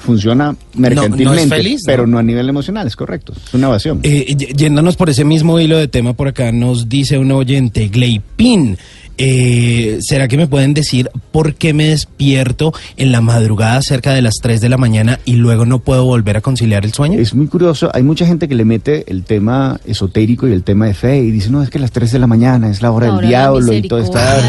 funciona 0.03 0.55
mercantilmente, 0.75 1.77
pero 1.85 2.05
no 2.05 2.17
a 2.17 2.23
nivel 2.23 2.49
emocional, 2.49 2.85
es 2.85 2.95
correcto, 2.95 3.33
es 3.33 3.53
una 3.53 3.67
evasión. 3.67 4.01
Eh, 4.03 4.35
yéndonos 4.35 4.95
por 4.95 5.09
ese 5.09 5.23
mismo 5.23 5.59
hilo 5.59 5.77
de 5.77 5.87
tema, 5.87 6.13
por 6.13 6.27
acá 6.27 6.51
nos 6.51 6.89
dice 6.89 7.17
un 7.17 7.31
oyente, 7.31 7.87
Gleipin. 7.87 8.77
Eh, 9.17 9.99
¿Será 10.01 10.27
que 10.27 10.37
me 10.37 10.47
pueden 10.47 10.73
decir 10.73 11.09
por 11.31 11.53
qué 11.53 11.73
me 11.73 11.89
despierto 11.89 12.73
en 12.97 13.11
la 13.11 13.21
madrugada 13.21 13.81
cerca 13.81 14.11
de 14.13 14.21
las 14.23 14.35
3 14.41 14.59
de 14.59 14.69
la 14.69 14.77
mañana 14.77 15.19
y 15.23 15.33
luego 15.33 15.65
no 15.65 15.79
puedo 15.79 16.03
volver 16.05 16.37
a 16.37 16.41
conciliar 16.41 16.83
el 16.83 16.93
sueño? 16.93 17.19
Es 17.19 17.35
muy 17.35 17.47
curioso, 17.47 17.91
hay 17.93 18.01
mucha 18.03 18.25
gente 18.25 18.47
que 18.47 18.55
le 18.55 18.65
mete 18.65 19.03
el 19.11 19.23
tema 19.23 19.79
esotérico 19.85 20.47
y 20.47 20.51
el 20.53 20.63
tema 20.63 20.87
de 20.87 20.93
fe 20.95 21.19
y 21.19 21.31
dice, 21.31 21.49
no, 21.51 21.61
es 21.61 21.69
que 21.69 21.77
las 21.79 21.91
3 21.91 22.11
de 22.11 22.19
la 22.19 22.27
mañana 22.27 22.69
es 22.69 22.81
la 22.81 22.91
hora 22.91 23.07
La 23.07 23.13
del 23.13 23.17
hora 23.19 23.27
de 23.27 23.33
la 23.33 23.39
diablo 23.39 23.73
y 23.73 23.81
todo 23.87 23.99
está... 23.99 24.39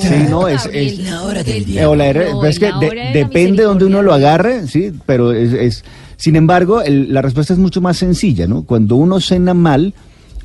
Sí, 0.00 0.08
no, 0.30 0.48
es- 0.48 0.68
es- 0.72 0.98
la 1.00 1.22
hora 1.22 1.42
del 1.42 1.76
Eh, 1.76 1.86
o 1.86 1.94
la 1.96 2.04
diablo, 2.12 2.38
pero 2.40 2.50
es 2.50 2.58
que 2.58 2.70
la 2.70 2.78
de- 2.78 2.90
de 2.90 3.12
depende 3.24 3.62
de 3.62 3.68
donde 3.68 3.84
uno 3.84 4.02
lo 4.02 4.12
agarre, 4.14 4.66
sí, 4.68 4.92
pero 5.06 5.32
es, 5.32 5.52
es- 5.52 5.84
sin 6.16 6.36
embargo, 6.36 6.82
el- 6.82 7.12
la 7.12 7.22
respuesta 7.22 7.52
es 7.52 7.58
mucho 7.58 7.80
más 7.80 7.96
sencilla, 7.96 8.46
¿no? 8.46 8.62
Cuando 8.64 8.96
uno 8.96 9.20
cena 9.20 9.54
mal, 9.54 9.92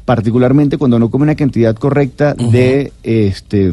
particularmente 0.10 0.80
cuando 0.80 0.98
no 0.98 1.12
come 1.12 1.22
una 1.22 1.36
cantidad 1.36 1.76
correcta 1.76 2.34
de 2.34 2.92
este 3.04 3.70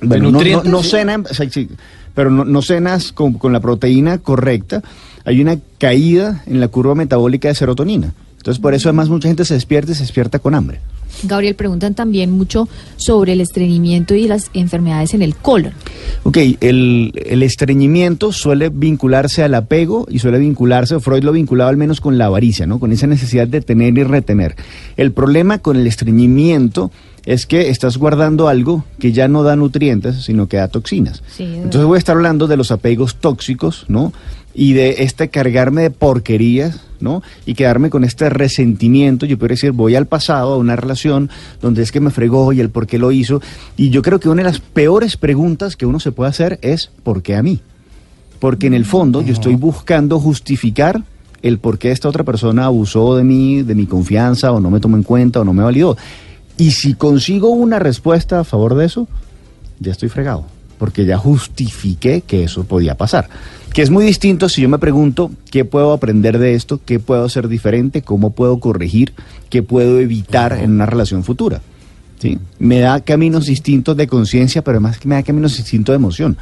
bueno, 0.00 0.22
no, 0.26 0.30
no, 0.30 0.30
nutrientes, 0.30 0.70
no 0.70 0.80
sí? 0.84 0.90
cena, 0.90 1.20
o 1.28 1.34
sea, 1.34 1.50
sí, 1.50 1.68
pero 2.14 2.30
no, 2.30 2.44
no 2.44 2.62
cenas 2.62 3.10
con, 3.10 3.32
con 3.32 3.52
la 3.52 3.58
proteína 3.58 4.18
correcta, 4.18 4.80
hay 5.24 5.40
una 5.40 5.58
caída 5.78 6.44
en 6.46 6.60
la 6.60 6.68
curva 6.68 6.94
metabólica 6.94 7.48
de 7.48 7.56
serotonina. 7.56 8.14
Entonces, 8.48 8.62
por 8.62 8.72
eso 8.72 8.88
además 8.88 9.10
mucha 9.10 9.28
gente 9.28 9.44
se 9.44 9.52
despierta 9.52 9.92
y 9.92 9.94
se 9.94 10.04
despierta 10.04 10.38
con 10.38 10.54
hambre. 10.54 10.80
Gabriel, 11.24 11.54
preguntan 11.54 11.94
también 11.94 12.30
mucho 12.30 12.66
sobre 12.96 13.34
el 13.34 13.42
estreñimiento 13.42 14.14
y 14.14 14.26
las 14.26 14.50
enfermedades 14.54 15.12
en 15.12 15.20
el 15.20 15.36
colon. 15.36 15.74
Ok, 16.22 16.38
el, 16.62 17.12
el 17.14 17.42
estreñimiento 17.42 18.32
suele 18.32 18.70
vincularse 18.70 19.42
al 19.42 19.54
apego 19.54 20.06
y 20.10 20.20
suele 20.20 20.38
vincularse, 20.38 20.98
Freud 20.98 21.24
lo 21.24 21.32
vinculaba 21.32 21.68
al 21.68 21.76
menos 21.76 22.00
con 22.00 22.16
la 22.16 22.24
avaricia, 22.24 22.66
¿no? 22.66 22.80
Con 22.80 22.90
esa 22.90 23.06
necesidad 23.06 23.46
de 23.46 23.60
tener 23.60 23.98
y 23.98 24.02
retener. 24.02 24.56
El 24.96 25.12
problema 25.12 25.58
con 25.58 25.76
el 25.76 25.86
estreñimiento 25.86 26.90
es 27.28 27.44
que 27.44 27.68
estás 27.68 27.98
guardando 27.98 28.48
algo 28.48 28.86
que 28.98 29.12
ya 29.12 29.28
no 29.28 29.42
da 29.42 29.54
nutrientes, 29.54 30.24
sino 30.24 30.48
que 30.48 30.56
da 30.56 30.68
toxinas. 30.68 31.22
Sí, 31.36 31.44
Entonces 31.44 31.84
voy 31.84 31.96
a 31.96 31.98
estar 31.98 32.16
hablando 32.16 32.46
de 32.46 32.56
los 32.56 32.70
apegos 32.70 33.16
tóxicos, 33.16 33.84
¿no? 33.86 34.14
Y 34.54 34.72
de 34.72 35.02
este 35.02 35.28
cargarme 35.28 35.82
de 35.82 35.90
porquerías, 35.90 36.80
¿no? 37.00 37.22
Y 37.44 37.52
quedarme 37.52 37.90
con 37.90 38.02
este 38.02 38.30
resentimiento. 38.30 39.26
Yo 39.26 39.36
podría 39.36 39.56
decir, 39.56 39.72
voy 39.72 39.94
al 39.94 40.06
pasado, 40.06 40.54
a 40.54 40.56
una 40.56 40.74
relación 40.74 41.28
donde 41.60 41.82
es 41.82 41.92
que 41.92 42.00
me 42.00 42.08
fregó 42.08 42.50
y 42.54 42.60
el 42.60 42.70
por 42.70 42.86
qué 42.86 42.96
lo 42.96 43.12
hizo. 43.12 43.42
Y 43.76 43.90
yo 43.90 44.00
creo 44.00 44.20
que 44.20 44.30
una 44.30 44.42
de 44.42 44.48
las 44.48 44.60
peores 44.60 45.18
preguntas 45.18 45.76
que 45.76 45.84
uno 45.84 46.00
se 46.00 46.12
puede 46.12 46.30
hacer 46.30 46.58
es, 46.62 46.90
¿por 47.02 47.20
qué 47.20 47.36
a 47.36 47.42
mí? 47.42 47.60
Porque 48.40 48.68
en 48.68 48.74
el 48.74 48.86
fondo 48.86 49.20
yo 49.20 49.34
estoy 49.34 49.54
buscando 49.54 50.18
justificar 50.18 51.02
el 51.42 51.58
por 51.58 51.78
qué 51.78 51.90
esta 51.90 52.08
otra 52.08 52.24
persona 52.24 52.64
abusó 52.64 53.16
de 53.16 53.24
mí, 53.24 53.60
de 53.60 53.74
mi 53.74 53.84
confianza, 53.84 54.50
o 54.50 54.60
no 54.60 54.70
me 54.70 54.80
tomó 54.80 54.96
en 54.96 55.02
cuenta, 55.02 55.40
o 55.40 55.44
no 55.44 55.52
me 55.52 55.62
validó. 55.62 55.94
Y 56.58 56.72
si 56.72 56.94
consigo 56.94 57.50
una 57.50 57.78
respuesta 57.78 58.40
a 58.40 58.44
favor 58.44 58.74
de 58.74 58.84
eso, 58.84 59.08
ya 59.78 59.92
estoy 59.92 60.08
fregado, 60.08 60.44
porque 60.76 61.06
ya 61.06 61.16
justifiqué 61.16 62.20
que 62.20 62.44
eso 62.44 62.64
podía 62.64 62.96
pasar. 62.96 63.28
Que 63.72 63.82
es 63.82 63.90
muy 63.90 64.04
distinto 64.04 64.48
si 64.48 64.62
yo 64.62 64.68
me 64.68 64.78
pregunto 64.78 65.30
qué 65.50 65.64
puedo 65.64 65.92
aprender 65.92 66.38
de 66.38 66.54
esto, 66.54 66.80
qué 66.84 66.98
puedo 66.98 67.24
hacer 67.24 67.46
diferente, 67.46 68.02
cómo 68.02 68.30
puedo 68.30 68.58
corregir, 68.58 69.12
qué 69.50 69.62
puedo 69.62 70.00
evitar 70.00 70.52
en 70.52 70.72
una 70.72 70.86
relación 70.86 71.22
futura. 71.22 71.62
¿sí? 72.18 72.38
Me 72.58 72.80
da 72.80 73.00
caminos 73.00 73.46
distintos 73.46 73.96
de 73.96 74.08
conciencia, 74.08 74.62
pero 74.62 74.78
además 74.78 74.98
que 74.98 75.06
me 75.06 75.14
da 75.14 75.22
caminos 75.22 75.56
distintos 75.56 75.92
de 75.92 75.96
emoción. 75.96 76.36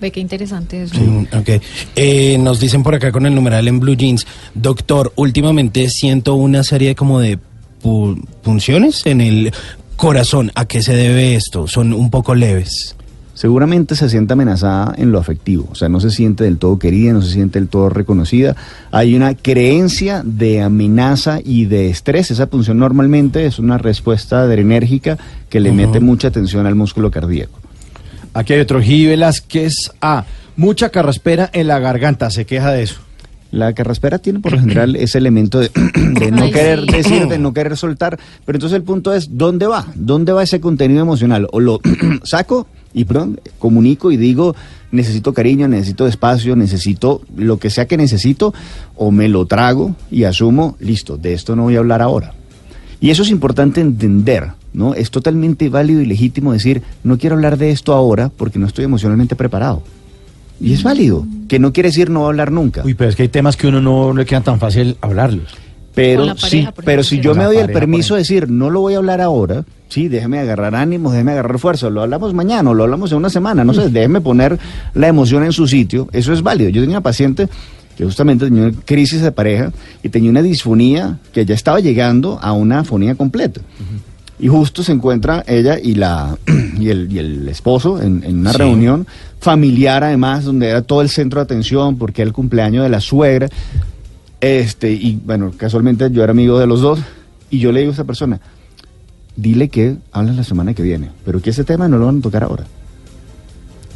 Ve 0.00 0.12
qué 0.12 0.20
interesante 0.20 0.82
eso. 0.82 0.94
Mm, 1.00 1.26
ok. 1.32 1.48
Eh, 1.96 2.38
nos 2.38 2.60
dicen 2.60 2.82
por 2.82 2.94
acá 2.94 3.10
con 3.10 3.26
el 3.26 3.34
numeral 3.34 3.66
en 3.66 3.80
Blue 3.80 3.96
Jeans, 3.96 4.26
doctor, 4.54 5.12
últimamente 5.16 5.88
siento 5.90 6.34
una 6.34 6.62
serie 6.62 6.94
como 6.94 7.20
de 7.20 7.38
punciones 7.78 9.04
en 9.06 9.20
el 9.20 9.52
corazón. 9.96 10.52
¿A 10.54 10.64
qué 10.66 10.82
se 10.82 10.94
debe 10.94 11.34
esto? 11.34 11.66
Son 11.66 11.92
un 11.92 12.10
poco 12.10 12.34
leves. 12.34 12.94
seguramente 13.34 13.94
se 13.94 14.08
siente 14.08 14.32
amenazada 14.32 14.94
en 14.98 15.12
lo 15.12 15.20
afectivo, 15.20 15.68
o 15.70 15.76
sea, 15.76 15.88
no 15.88 16.00
se 16.00 16.10
siente 16.10 16.42
del 16.42 16.58
todo 16.58 16.76
querida, 16.76 17.12
no 17.12 17.22
se 17.22 17.32
siente 17.32 17.60
del 17.60 17.68
todo 17.68 17.88
reconocida. 17.88 18.56
Hay 18.90 19.14
una 19.14 19.36
creencia 19.36 20.22
de 20.24 20.60
amenaza 20.60 21.38
y 21.44 21.66
de 21.66 21.88
estrés. 21.88 22.32
Esa 22.32 22.46
punción 22.46 22.78
normalmente 22.78 23.46
es 23.46 23.60
una 23.60 23.78
respuesta 23.78 24.40
adrenérgica 24.40 25.18
que 25.48 25.60
le 25.60 25.70
mete 25.70 26.00
mucha 26.00 26.32
tensión 26.32 26.66
al 26.66 26.74
músculo 26.74 27.12
cardíaco. 27.12 27.60
Aquí 28.34 28.54
hay 28.54 28.60
otro 28.60 28.82
G. 28.82 29.06
Velázquez 29.06 29.92
A. 30.00 30.24
Mucha 30.56 30.90
carraspera 30.90 31.48
en 31.52 31.68
la 31.68 31.78
garganta, 31.78 32.30
se 32.30 32.44
queja 32.44 32.72
de 32.72 32.82
eso. 32.82 33.07
La 33.50 33.72
carraspera 33.72 34.18
tiene 34.18 34.40
por 34.40 34.52
lo 34.52 34.60
general 34.60 34.94
ese 34.96 35.18
elemento 35.18 35.60
de, 35.60 35.70
de 36.20 36.30
no 36.30 36.44
Ay, 36.44 36.52
querer 36.52 36.80
sí. 36.80 36.96
decir, 36.96 37.26
de 37.28 37.38
no 37.38 37.52
querer 37.54 37.76
soltar, 37.76 38.18
pero 38.44 38.56
entonces 38.56 38.76
el 38.76 38.82
punto 38.82 39.14
es, 39.14 39.38
¿dónde 39.38 39.66
va? 39.66 39.86
¿Dónde 39.94 40.32
va 40.32 40.42
ese 40.42 40.60
contenido 40.60 41.00
emocional? 41.00 41.48
O 41.52 41.60
lo 41.60 41.80
saco 42.24 42.66
y 42.92 43.04
pronto 43.04 43.40
comunico 43.58 44.10
y 44.10 44.16
digo, 44.16 44.54
necesito 44.90 45.32
cariño, 45.32 45.68
necesito 45.68 46.06
espacio, 46.06 46.56
necesito 46.56 47.22
lo 47.36 47.58
que 47.58 47.70
sea 47.70 47.86
que 47.86 47.96
necesito, 47.96 48.54
o 48.96 49.10
me 49.10 49.28
lo 49.28 49.46
trago 49.46 49.94
y 50.10 50.24
asumo, 50.24 50.76
listo, 50.80 51.16
de 51.16 51.34
esto 51.34 51.56
no 51.56 51.64
voy 51.64 51.76
a 51.76 51.80
hablar 51.80 52.02
ahora. 52.02 52.34
Y 53.00 53.10
eso 53.10 53.22
es 53.22 53.30
importante 53.30 53.80
entender, 53.80 54.48
¿no? 54.72 54.94
Es 54.94 55.10
totalmente 55.10 55.68
válido 55.68 56.00
y 56.00 56.06
legítimo 56.06 56.52
decir, 56.52 56.82
no 57.04 57.16
quiero 57.16 57.36
hablar 57.36 57.56
de 57.56 57.70
esto 57.70 57.94
ahora 57.94 58.28
porque 58.28 58.58
no 58.58 58.66
estoy 58.66 58.84
emocionalmente 58.84 59.36
preparado. 59.36 59.82
Y 60.60 60.72
es 60.72 60.82
válido, 60.82 61.26
que 61.48 61.58
no 61.58 61.72
quiere 61.72 61.90
decir 61.90 62.10
no 62.10 62.20
va 62.20 62.26
a 62.26 62.28
hablar 62.30 62.50
nunca. 62.50 62.82
Uy, 62.84 62.94
pero 62.94 63.10
es 63.10 63.16
que 63.16 63.22
hay 63.22 63.28
temas 63.28 63.56
que 63.56 63.68
uno 63.68 63.80
no 63.80 64.12
le 64.12 64.26
queda 64.26 64.40
tan 64.40 64.58
fácil 64.58 64.96
hablarlos. 65.00 65.54
Pero 65.94 66.36
sí, 66.36 66.68
pero 66.84 67.02
si 67.02 67.18
yo 67.18 67.34
me 67.34 67.42
doy 67.42 67.56
el 67.56 67.72
permiso 67.72 68.14
de 68.14 68.20
decir, 68.20 68.48
no 68.48 68.70
lo 68.70 68.80
voy 68.80 68.94
a 68.94 68.98
hablar 68.98 69.20
ahora, 69.20 69.64
sí, 69.88 70.06
déjeme 70.06 70.38
agarrar 70.38 70.76
ánimos, 70.76 71.12
déjeme 71.12 71.32
agarrar 71.32 71.58
fuerza, 71.58 71.90
lo 71.90 72.02
hablamos 72.02 72.34
mañana 72.34 72.70
o 72.70 72.74
lo 72.74 72.84
hablamos 72.84 73.10
en 73.10 73.18
una 73.18 73.30
semana, 73.30 73.64
no 73.64 73.74
sé, 73.74 73.88
déjeme 73.88 74.20
poner 74.20 74.60
la 74.94 75.08
emoción 75.08 75.42
en 75.42 75.52
su 75.52 75.66
sitio, 75.66 76.08
eso 76.12 76.32
es 76.32 76.42
válido. 76.42 76.70
Yo 76.70 76.82
tenía 76.82 76.98
una 76.98 77.02
paciente 77.02 77.48
que 77.96 78.04
justamente 78.04 78.44
tenía 78.44 78.68
una 78.68 78.76
crisis 78.84 79.22
de 79.22 79.32
pareja 79.32 79.72
y 80.00 80.08
tenía 80.08 80.30
una 80.30 80.40
disfonía 80.40 81.18
que 81.32 81.44
ya 81.44 81.56
estaba 81.56 81.80
llegando 81.80 82.38
a 82.40 82.52
una 82.52 82.80
afonía 82.80 83.16
completa. 83.16 83.60
Y 84.38 84.46
justo 84.46 84.84
se 84.84 84.92
encuentra 84.92 85.42
ella 85.48 85.80
y 85.82 85.96
la 85.96 86.38
y 86.78 86.90
el, 86.90 87.12
y 87.12 87.18
el 87.18 87.48
esposo 87.48 88.00
en, 88.00 88.22
en 88.24 88.38
una 88.40 88.52
Sí. 88.52 88.58
reunión 88.58 89.06
familiar 89.40 90.04
además, 90.04 90.44
donde 90.44 90.68
era 90.68 90.82
todo 90.82 91.02
el 91.02 91.08
centro 91.08 91.40
de 91.40 91.44
atención, 91.44 91.96
porque 91.98 92.22
era 92.22 92.28
el 92.28 92.32
cumpleaños 92.34 92.82
de 92.84 92.88
la 92.90 93.00
suegra. 93.00 93.48
Este, 94.40 94.92
y 94.92 95.20
bueno, 95.24 95.52
casualmente 95.56 96.08
yo 96.12 96.22
era 96.22 96.30
amigo 96.32 96.58
de 96.58 96.66
los 96.66 96.80
dos, 96.80 97.00
y 97.50 97.58
yo 97.58 97.72
le 97.72 97.80
digo 97.80 97.90
a 97.90 97.92
esta 97.92 98.04
persona, 98.04 98.40
dile 99.36 99.68
que 99.68 99.96
hablan 100.12 100.36
la 100.36 100.44
semana 100.44 100.74
que 100.74 100.82
viene, 100.82 101.10
pero 101.24 101.40
que 101.40 101.50
ese 101.50 101.64
tema 101.64 101.88
no 101.88 101.98
lo 101.98 102.06
van 102.06 102.18
a 102.18 102.22
tocar 102.22 102.44
ahora. 102.44 102.64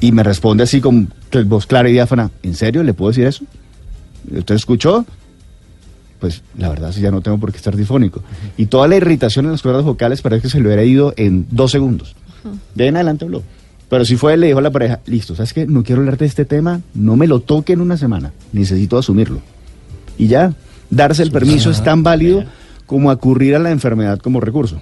Y 0.01 0.11
me 0.13 0.23
responde 0.25 0.65
así 0.65 0.81
con 0.81 1.13
voz 1.47 1.67
clara 1.67 1.89
y 1.89 1.93
diáfana, 1.93 2.31
¿en 2.43 2.55
serio 2.55 2.83
le 2.83 2.93
puedo 2.95 3.11
decir 3.11 3.27
eso? 3.27 3.45
¿Usted 4.37 4.55
escuchó? 4.57 5.05
Pues 6.19 6.43
la 6.57 6.69
verdad 6.69 6.93
sí 6.93 7.01
ya 7.01 7.11
no 7.11 7.21
tengo 7.21 7.39
por 7.39 7.51
qué 7.51 7.57
estar 7.57 7.77
difónico. 7.77 8.23
Y 8.57 8.67
toda 8.67 8.87
la 8.89 8.97
irritación 8.97 9.45
en 9.47 9.53
las 9.53 9.63
cuerdas 9.63 9.83
vocales 9.85 10.23
parece 10.23 10.43
que 10.43 10.49
se 10.51 10.61
le 10.61 10.67
hubiera 10.67 10.85
ido 10.85 11.13
en 11.17 11.47
dos 11.51 11.71
segundos. 11.73 12.15
De 12.75 12.85
ahí 12.85 12.89
en 12.89 12.97
adelante 12.97 13.25
habló. 13.25 13.43
Pero 13.89 14.05
si 14.05 14.17
fue 14.17 14.35
él, 14.35 14.41
le 14.41 14.47
dijo 14.47 14.59
a 14.59 14.63
la 14.63 14.71
pareja, 14.71 15.01
listo, 15.07 15.37
¿sabes 15.37 15.53
qué? 15.53 15.67
No 15.67 15.85
quiero 15.85 16.01
hablar 16.01 16.17
de 16.17 16.27
este 16.27 16.45
tema, 16.45 16.81
no 16.95 17.17
me 17.17 17.27
lo 17.27 17.41
toque 17.41 17.75
en 17.75 17.81
una 17.83 17.97
semana, 17.99 18.33
necesito 18.53 18.97
asumirlo. 18.97 19.41
Y 20.17 20.29
ya, 20.29 20.55
darse 20.89 21.23
el 21.23 21.31
permiso 21.31 21.71
es 21.71 21.85
tan 21.85 22.03
válido 22.03 22.45
como 22.87 23.11
acurrir 23.11 23.55
a 23.55 23.59
la 23.59 23.71
enfermedad 23.71 24.19
como 24.19 24.41
recurso. 24.41 24.81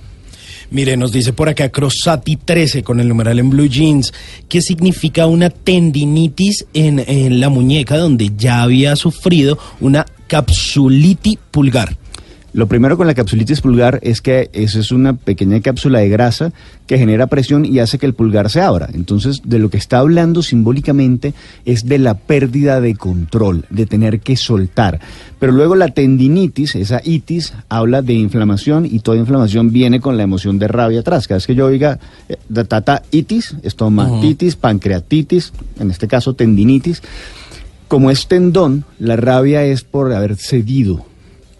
Mire, 0.71 0.97
nos 0.97 1.11
dice 1.11 1.33
por 1.33 1.49
acá 1.49 1.69
Crosati 1.71 2.37
13 2.37 2.85
con 2.85 3.01
el 3.01 3.09
numeral 3.09 3.41
en 3.41 3.51
blue 3.51 3.67
jeans, 3.67 4.13
¿qué 4.49 4.63
significa 4.63 5.27
una 5.27 5.51
tendinitis 5.51 6.67
en, 6.73 7.01
en 7.01 7.41
la 7.41 7.49
muñeca 7.49 7.97
donde 7.97 8.31
ya 8.37 8.63
había 8.63 8.95
sufrido 8.95 9.59
una 9.81 10.07
capsulitis 10.29 11.39
pulgar? 11.51 11.97
Lo 12.53 12.67
primero 12.67 12.97
con 12.97 13.07
la 13.07 13.15
capsulitis 13.15 13.61
pulgar 13.61 14.01
es 14.03 14.21
que 14.21 14.51
esa 14.53 14.81
es 14.81 14.91
una 14.91 15.13
pequeña 15.13 15.61
cápsula 15.61 16.01
de 16.01 16.09
grasa 16.09 16.53
que 16.89 16.99
genera 16.99 17.29
presión 17.29 17.65
y 17.65 17.79
hace 17.79 17.97
que 17.97 18.07
el 18.07 18.15
pulgar 18.15 18.51
se 18.51 18.61
abra. 18.61 18.89
Entonces, 18.93 19.43
de 19.45 19.61
lo 19.61 19.71
que 19.71 19.77
está 19.77 19.99
hablando 19.99 20.43
simbólicamente 20.43 21.33
es 21.65 21.87
de 21.87 21.99
la 21.99 22.15
pérdida 22.15 22.81
de 22.81 22.97
control, 22.97 23.67
de 23.71 23.87
tener 23.87 24.19
que 24.19 24.37
soltar. 24.37 24.99
Pero 25.39 25.53
luego 25.53 25.77
la 25.77 25.89
tendinitis, 25.89 26.75
esa 26.75 27.01
itis, 27.05 27.55
habla 27.69 28.03
de 28.03 28.15
inflamación 28.15 28.85
y 28.85 28.99
toda 28.99 29.19
inflamación 29.19 29.71
viene 29.71 30.01
con 30.01 30.17
la 30.17 30.25
emoción 30.25 30.59
de 30.59 30.67
rabia 30.67 31.01
atrás. 31.01 31.29
Cada 31.29 31.37
vez 31.37 31.47
que 31.47 31.55
yo 31.55 31.67
oiga 31.67 32.01
eh, 32.29 32.37
tata 32.67 33.03
itis, 33.13 33.55
estomatitis, 33.63 34.57
pancreatitis, 34.57 35.53
en 35.79 35.93
este 35.93 36.09
caso 36.09 36.35
tendinitis, 36.35 37.01
como 37.87 38.11
es 38.11 38.27
tendón, 38.27 38.85
la 38.99 39.15
rabia 39.15 39.63
es 39.65 39.85
por 39.85 40.13
haber 40.13 40.35
cedido 40.35 41.10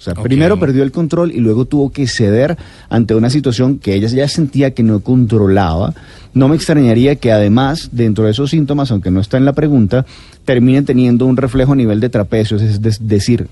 o 0.01 0.03
sea, 0.03 0.15
primero 0.15 0.59
perdió 0.59 0.83
el 0.83 0.93
control 0.93 1.31
y 1.31 1.41
luego 1.41 1.67
tuvo 1.67 1.93
que 1.93 2.07
ceder 2.07 2.57
ante 2.89 3.15
una 3.15 3.29
situación 3.29 3.79
que 3.79 3.93
ella 3.93 4.09
ya 4.09 4.27
sentía 4.29 4.71
que 4.71 4.83
no 4.83 5.01
controlaba. 5.01 5.93
No 6.33 6.49
me 6.49 6.57
extrañaría 6.57 7.17
que 7.17 7.33
además, 7.33 7.91
dentro 7.93 8.25
de 8.25 8.31
esos 8.31 8.49
síntomas, 8.49 8.91
aunque 8.91 9.11
no 9.11 9.21
está 9.21 9.37
en 9.37 9.45
la 9.45 9.53
pregunta, 9.53 10.07
terminen 10.47 10.87
teniendo 10.87 11.27
un 11.27 11.37
reflejo 11.37 11.75
a 11.75 11.77
nivel 11.77 12.01
de 12.01 12.09
trapecios, 12.09 12.63
es 12.63 13.07
decir, 13.07 13.49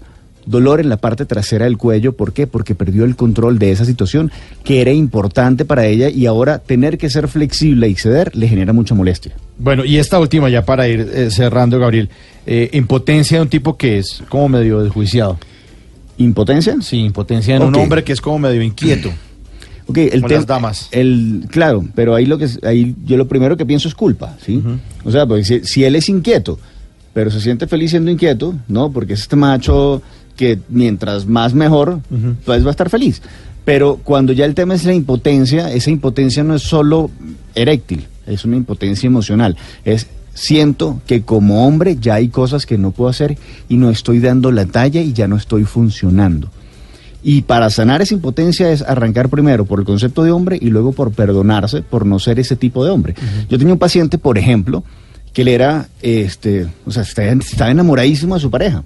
dolor 0.46 0.80
en 0.80 0.88
la 0.88 0.96
parte 0.96 1.26
trasera 1.26 1.66
del 1.66 1.76
cuello. 1.76 2.16
¿Por 2.16 2.32
qué? 2.32 2.46
Porque 2.46 2.74
perdió 2.74 3.04
el 3.04 3.14
control 3.14 3.58
de 3.58 3.70
esa 3.70 3.84
situación 3.84 4.32
que 4.64 4.80
era 4.80 4.90
importante 4.90 5.66
para 5.66 5.84
ella 5.84 6.08
y 6.08 6.24
ahora 6.24 6.60
tener 6.60 6.96
que 6.96 7.10
ser 7.10 7.28
flexible 7.28 7.90
y 7.90 7.94
ceder 7.94 8.34
le 8.34 8.48
genera 8.48 8.72
mucha 8.72 8.94
molestia. 8.94 9.34
Bueno, 9.58 9.84
y 9.84 9.98
esta 9.98 10.18
última 10.18 10.48
ya 10.48 10.64
para 10.64 10.88
ir 10.88 11.10
eh, 11.12 11.30
cerrando, 11.30 11.78
Gabriel, 11.78 12.08
eh, 12.46 12.70
impotencia 12.72 13.36
de 13.36 13.42
un 13.42 13.50
tipo 13.50 13.76
que 13.76 13.98
es 13.98 14.22
como 14.30 14.48
medio 14.48 14.82
desjuiciado. 14.82 15.38
¿Impotencia? 16.18 16.76
Sí, 16.82 16.98
impotencia 16.98 17.56
en 17.56 17.62
un 17.62 17.74
hombre 17.76 18.04
que 18.04 18.12
es 18.12 18.20
como 18.20 18.38
medio 18.38 18.62
inquieto. 18.62 19.10
Ok, 19.90 19.96
el 19.96 20.22
tema. 20.24 20.44
damas. 20.44 20.88
El, 20.90 21.46
claro, 21.50 21.82
pero 21.94 22.14
ahí 22.14 22.26
lo 22.26 22.36
que 22.36 22.46
ahí 22.62 22.94
yo 23.06 23.16
lo 23.16 23.26
primero 23.26 23.56
que 23.56 23.64
pienso 23.64 23.88
es 23.88 23.94
culpa, 23.94 24.36
¿sí? 24.44 24.62
O 25.02 25.10
sea, 25.10 25.24
porque 25.24 25.62
si, 25.64 25.82
él 25.82 25.96
es 25.96 26.10
inquieto, 26.10 26.58
pero 27.14 27.30
se 27.30 27.40
siente 27.40 27.66
feliz 27.66 27.92
siendo 27.92 28.10
inquieto, 28.10 28.54
¿no? 28.68 28.92
Porque 28.92 29.14
es 29.14 29.20
este 29.22 29.34
macho 29.34 30.02
que 30.36 30.58
mientras 30.68 31.24
más 31.24 31.54
mejor, 31.54 32.00
pues 32.44 32.64
va 32.64 32.68
a 32.68 32.70
estar 32.72 32.90
feliz. 32.90 33.22
Pero 33.64 33.98
cuando 34.04 34.34
ya 34.34 34.44
el 34.44 34.54
tema 34.54 34.74
es 34.74 34.84
la 34.84 34.92
impotencia, 34.92 35.72
esa 35.72 35.90
impotencia 35.90 36.44
no 36.44 36.56
es 36.56 36.62
solo 36.62 37.10
eréctil, 37.54 38.06
es 38.26 38.44
una 38.44 38.56
impotencia 38.56 39.06
emocional. 39.06 39.56
Es 39.86 40.06
siento 40.38 41.00
que 41.06 41.22
como 41.22 41.66
hombre 41.66 41.96
ya 42.00 42.14
hay 42.14 42.28
cosas 42.28 42.64
que 42.64 42.78
no 42.78 42.92
puedo 42.92 43.10
hacer 43.10 43.36
y 43.68 43.76
no 43.76 43.90
estoy 43.90 44.20
dando 44.20 44.52
la 44.52 44.66
talla 44.66 45.00
y 45.00 45.12
ya 45.12 45.26
no 45.26 45.36
estoy 45.36 45.64
funcionando. 45.64 46.48
Y 47.22 47.42
para 47.42 47.68
sanar 47.70 48.00
esa 48.00 48.14
impotencia 48.14 48.70
es 48.70 48.82
arrancar 48.82 49.28
primero 49.28 49.64
por 49.64 49.80
el 49.80 49.84
concepto 49.84 50.22
de 50.22 50.30
hombre 50.30 50.56
y 50.60 50.70
luego 50.70 50.92
por 50.92 51.10
perdonarse 51.10 51.82
por 51.82 52.06
no 52.06 52.20
ser 52.20 52.38
ese 52.38 52.54
tipo 52.54 52.84
de 52.84 52.92
hombre. 52.92 53.14
Yo 53.50 53.58
tenía 53.58 53.72
un 53.72 53.78
paciente, 53.78 54.18
por 54.18 54.38
ejemplo, 54.38 54.84
que 55.32 55.42
él 55.42 55.48
era, 55.48 55.88
este, 56.00 56.68
o 56.86 56.92
sea, 56.92 57.02
estaba 57.02 57.70
enamoradísimo 57.70 58.36
de 58.36 58.40
su 58.40 58.50
pareja 58.50 58.84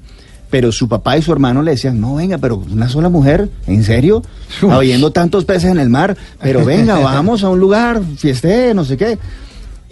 pero 0.52 0.70
su 0.70 0.86
papá 0.86 1.16
y 1.16 1.22
su 1.22 1.32
hermano 1.32 1.62
le 1.62 1.70
decían, 1.70 1.98
no, 1.98 2.16
venga, 2.16 2.36
pero 2.36 2.56
una 2.70 2.86
sola 2.86 3.08
mujer, 3.08 3.48
¿en 3.66 3.82
serio? 3.84 4.22
Habiendo 4.70 5.10
tantos 5.10 5.46
peces 5.46 5.70
en 5.70 5.78
el 5.78 5.88
mar, 5.88 6.14
pero 6.42 6.62
venga, 6.62 6.98
vamos 7.02 7.42
a 7.42 7.48
un 7.48 7.58
lugar, 7.58 8.02
fieste, 8.18 8.74
no 8.74 8.84
sé 8.84 8.98
qué. 8.98 9.18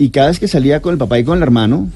Y 0.01 0.09
cada 0.09 0.29
vez 0.29 0.41
que 0.41 0.49
salía 0.49 0.81
con 0.81 0.93
el 0.93 0.99
papá 0.99 1.19
y 1.19 1.25
con 1.25 1.37
el 1.37 1.43
hermano, 1.43 1.91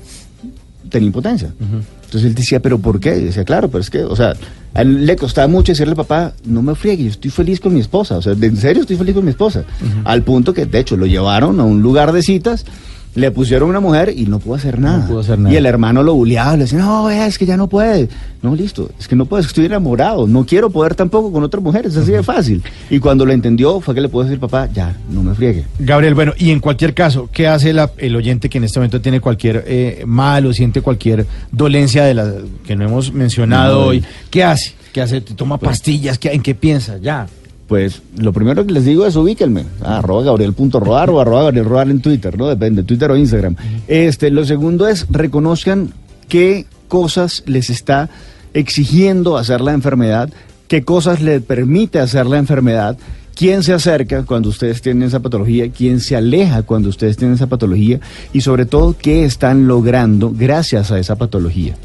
tenía 0.91 1.07
impotencia. 1.07 1.55
Entonces 1.59 2.25
él 2.25 2.35
decía, 2.35 2.61
¿pero 2.61 2.79
por 2.79 3.01
qué? 3.01 3.17
Y 3.17 3.25
decía, 3.25 3.45
claro, 3.45 3.71
pero 3.71 3.81
es 3.81 3.89
que, 3.89 4.05
o 4.05 4.15
sea, 4.15 4.35
a 4.75 4.83
él 4.83 5.07
le 5.07 5.17
costaba 5.17 5.49
mucho 5.49 5.73
decirle 5.73 5.93
al 5.93 5.97
papá, 5.97 6.35
no 6.45 6.61
me 6.61 6.75
friegue, 6.75 7.05
yo 7.05 7.11
estoy 7.11 7.31
feliz 7.31 7.61
con 7.61 7.73
mi 7.73 7.81
esposa. 7.81 8.19
O 8.19 8.23
sea, 8.23 8.35
en 8.39 8.57
serio 8.59 8.83
estoy 8.83 8.99
feliz 8.99 9.15
con 9.15 9.25
mi 9.25 9.31
esposa. 9.31 9.65
Al 10.05 10.23
punto 10.23 10.53
que, 10.53 10.67
de 10.67 10.81
hecho, 10.81 10.99
lo 10.99 11.07
llevaron 11.07 11.59
a 11.61 11.65
un 11.65 11.81
lugar 11.81 12.13
de 12.13 12.23
citas 12.23 12.67
le 13.15 13.31
pusieron 13.31 13.69
una 13.69 13.81
mujer 13.81 14.13
y 14.15 14.27
no 14.27 14.39
pudo 14.39 14.55
hacer 14.55 14.79
nada. 14.79 15.09
Y 15.51 15.57
el 15.57 15.67
hermano 15.67 16.03
lo 16.03 16.15
bulleaba, 16.15 16.57
le 16.57 16.65
decía, 16.65 16.79
no, 16.79 17.09
es 17.11 17.39
que 17.39 17.47
ya 17.47 17.57
no 17.57 17.69
puede. 17.69 18.09
No, 18.43 18.55
listo, 18.55 18.91
es 18.99 19.09
que 19.09 19.17
no 19.17 19.27
puedes, 19.27 19.47
estoy 19.47 19.67
enamorado, 19.67 20.27
no 20.27 20.45
quiero 20.45 20.69
poder 20.71 20.95
tampoco 20.95 21.33
con 21.33 21.43
otra 21.43 21.61
mujer, 21.61 21.87
es 21.87 21.97
así 21.97 22.13
de 22.13 22.23
fácil. 22.23 22.63
Y 22.91 22.99
cuando 22.99 23.25
lo 23.25 23.33
entendió 23.33 23.81
fue 23.81 23.95
que 23.95 24.01
le 24.01 24.09
pudo 24.09 24.25
decir, 24.25 24.39
papá, 24.39 24.69
ya, 24.73 24.97
no 25.11 25.23
me 25.23 25.35
friegue. 25.35 25.65
Gabriel, 25.79 26.15
bueno, 26.15 26.33
y 26.37 26.51
en 26.51 26.61
cualquier 26.61 26.93
caso, 26.93 27.29
¿qué 27.33 27.47
hace 27.47 27.75
el 27.99 28.17
oyente 28.17 28.49
que 28.49 28.59
en 28.59 28.65
este 28.65 28.81
momento 28.81 29.01
tiene 29.01 29.21
cualquier 29.21 29.65
eh, 29.67 30.03
mal 30.07 30.45
o 30.47 30.53
siente 30.53 30.83
cualquier 30.83 31.27
dolencia 31.53 32.05
de 32.05 32.15
la 32.15 32.33
que 32.67 32.77
no 32.77 32.85
hemos 32.85 33.13
mencionado 33.13 33.87
hoy? 33.87 34.05
¿Qué 34.31 34.45
hace? 34.45 34.75
¿Qué 34.93 35.01
hace? 35.01 35.21
¿Toma 35.21 35.59
pues 35.59 35.71
pastillas? 35.71 36.19
¿En 36.23 36.43
qué 36.43 36.55
piensa? 36.55 36.99
Ya. 36.99 37.27
Pues 37.67 38.03
lo 38.17 38.33
primero 38.33 38.67
que 38.67 38.73
les 38.73 38.85
digo 38.85 39.07
es 39.07 39.17
ubíquenme, 39.17 39.65
arroba 39.83 40.23
gabriel.roar 40.23 41.11
o 41.11 41.21
arroba 41.21 41.45
gabriel 41.45 41.91
en 41.91 42.01
Twitter, 42.01 42.37
¿no? 42.37 42.49
Depende, 42.49 42.83
Twitter 42.83 43.11
o 43.11 43.17
Instagram. 43.17 43.57
Este, 43.89 44.31
lo 44.31 44.45
segundo 44.45 44.87
es 44.87 45.07
reconozcan 45.09 45.95
qué 46.29 46.67
cosas 46.89 47.43
les 47.47 47.71
está 47.71 48.11
exigiendo 48.53 49.39
hacer 49.39 49.63
la 49.63 49.73
enfermedad, 49.73 50.31
qué 50.69 50.85
cosas 50.85 51.23
les 51.23 51.43
permite 51.43 52.01
hacer 52.01 52.27
la 52.27 52.39
enfermedad, 52.39 52.99
quién 53.35 53.63
se 53.63 53.73
acerca 53.73 54.25
cuando 54.25 54.51
ustedes 54.51 54.83
tienen 54.83 55.05
esa 55.05 55.21
patología, 55.21 55.71
quién 55.71 56.01
se 56.01 56.17
aleja 56.17 56.63
cuando 56.63 56.91
ustedes 56.91 57.17
tienen 57.17 57.35
esa 57.35 57.47
patología 57.47 58.01
y 58.33 58.43
sobre 58.43 58.67
todo 58.67 58.95
qué 58.99 59.25
están 59.25 59.67
logrando 59.67 60.33
gracias 60.37 60.91
a 60.91 60.99
esa 60.99 61.17
patología. 61.17 61.77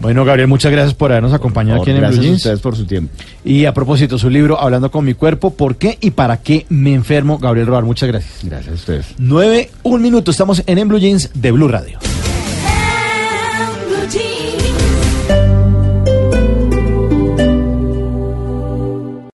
Bueno, 0.00 0.24
Gabriel, 0.24 0.48
muchas 0.48 0.72
gracias 0.72 0.94
por 0.94 1.12
habernos 1.12 1.32
acompañado 1.32 1.82
aquí 1.82 1.90
en 1.90 1.96
el 1.96 2.02
Blue 2.02 2.12
Gracias 2.12 2.32
a 2.32 2.36
ustedes 2.36 2.60
por 2.60 2.76
su 2.76 2.86
tiempo. 2.86 3.12
Y 3.44 3.66
a 3.66 3.74
propósito, 3.74 4.18
su 4.18 4.30
libro, 4.30 4.58
Hablando 4.58 4.90
con 4.90 5.04
mi 5.04 5.14
cuerpo, 5.14 5.50
¿por 5.50 5.76
qué 5.76 5.98
y 6.00 6.10
para 6.12 6.38
qué 6.38 6.66
me 6.70 6.94
enfermo? 6.94 7.38
Gabriel 7.38 7.66
Robar, 7.66 7.84
muchas 7.84 8.08
gracias. 8.08 8.40
Gracias 8.42 8.72
a 8.72 8.74
ustedes. 8.74 9.06
Nueve, 9.18 9.70
un 9.82 10.00
minuto, 10.00 10.30
estamos 10.30 10.62
en 10.66 10.78
En 10.78 10.88
Blue 10.88 10.98
Jeans 10.98 11.30
de 11.34 11.50
Blue 11.52 11.68
Radio. 11.68 11.98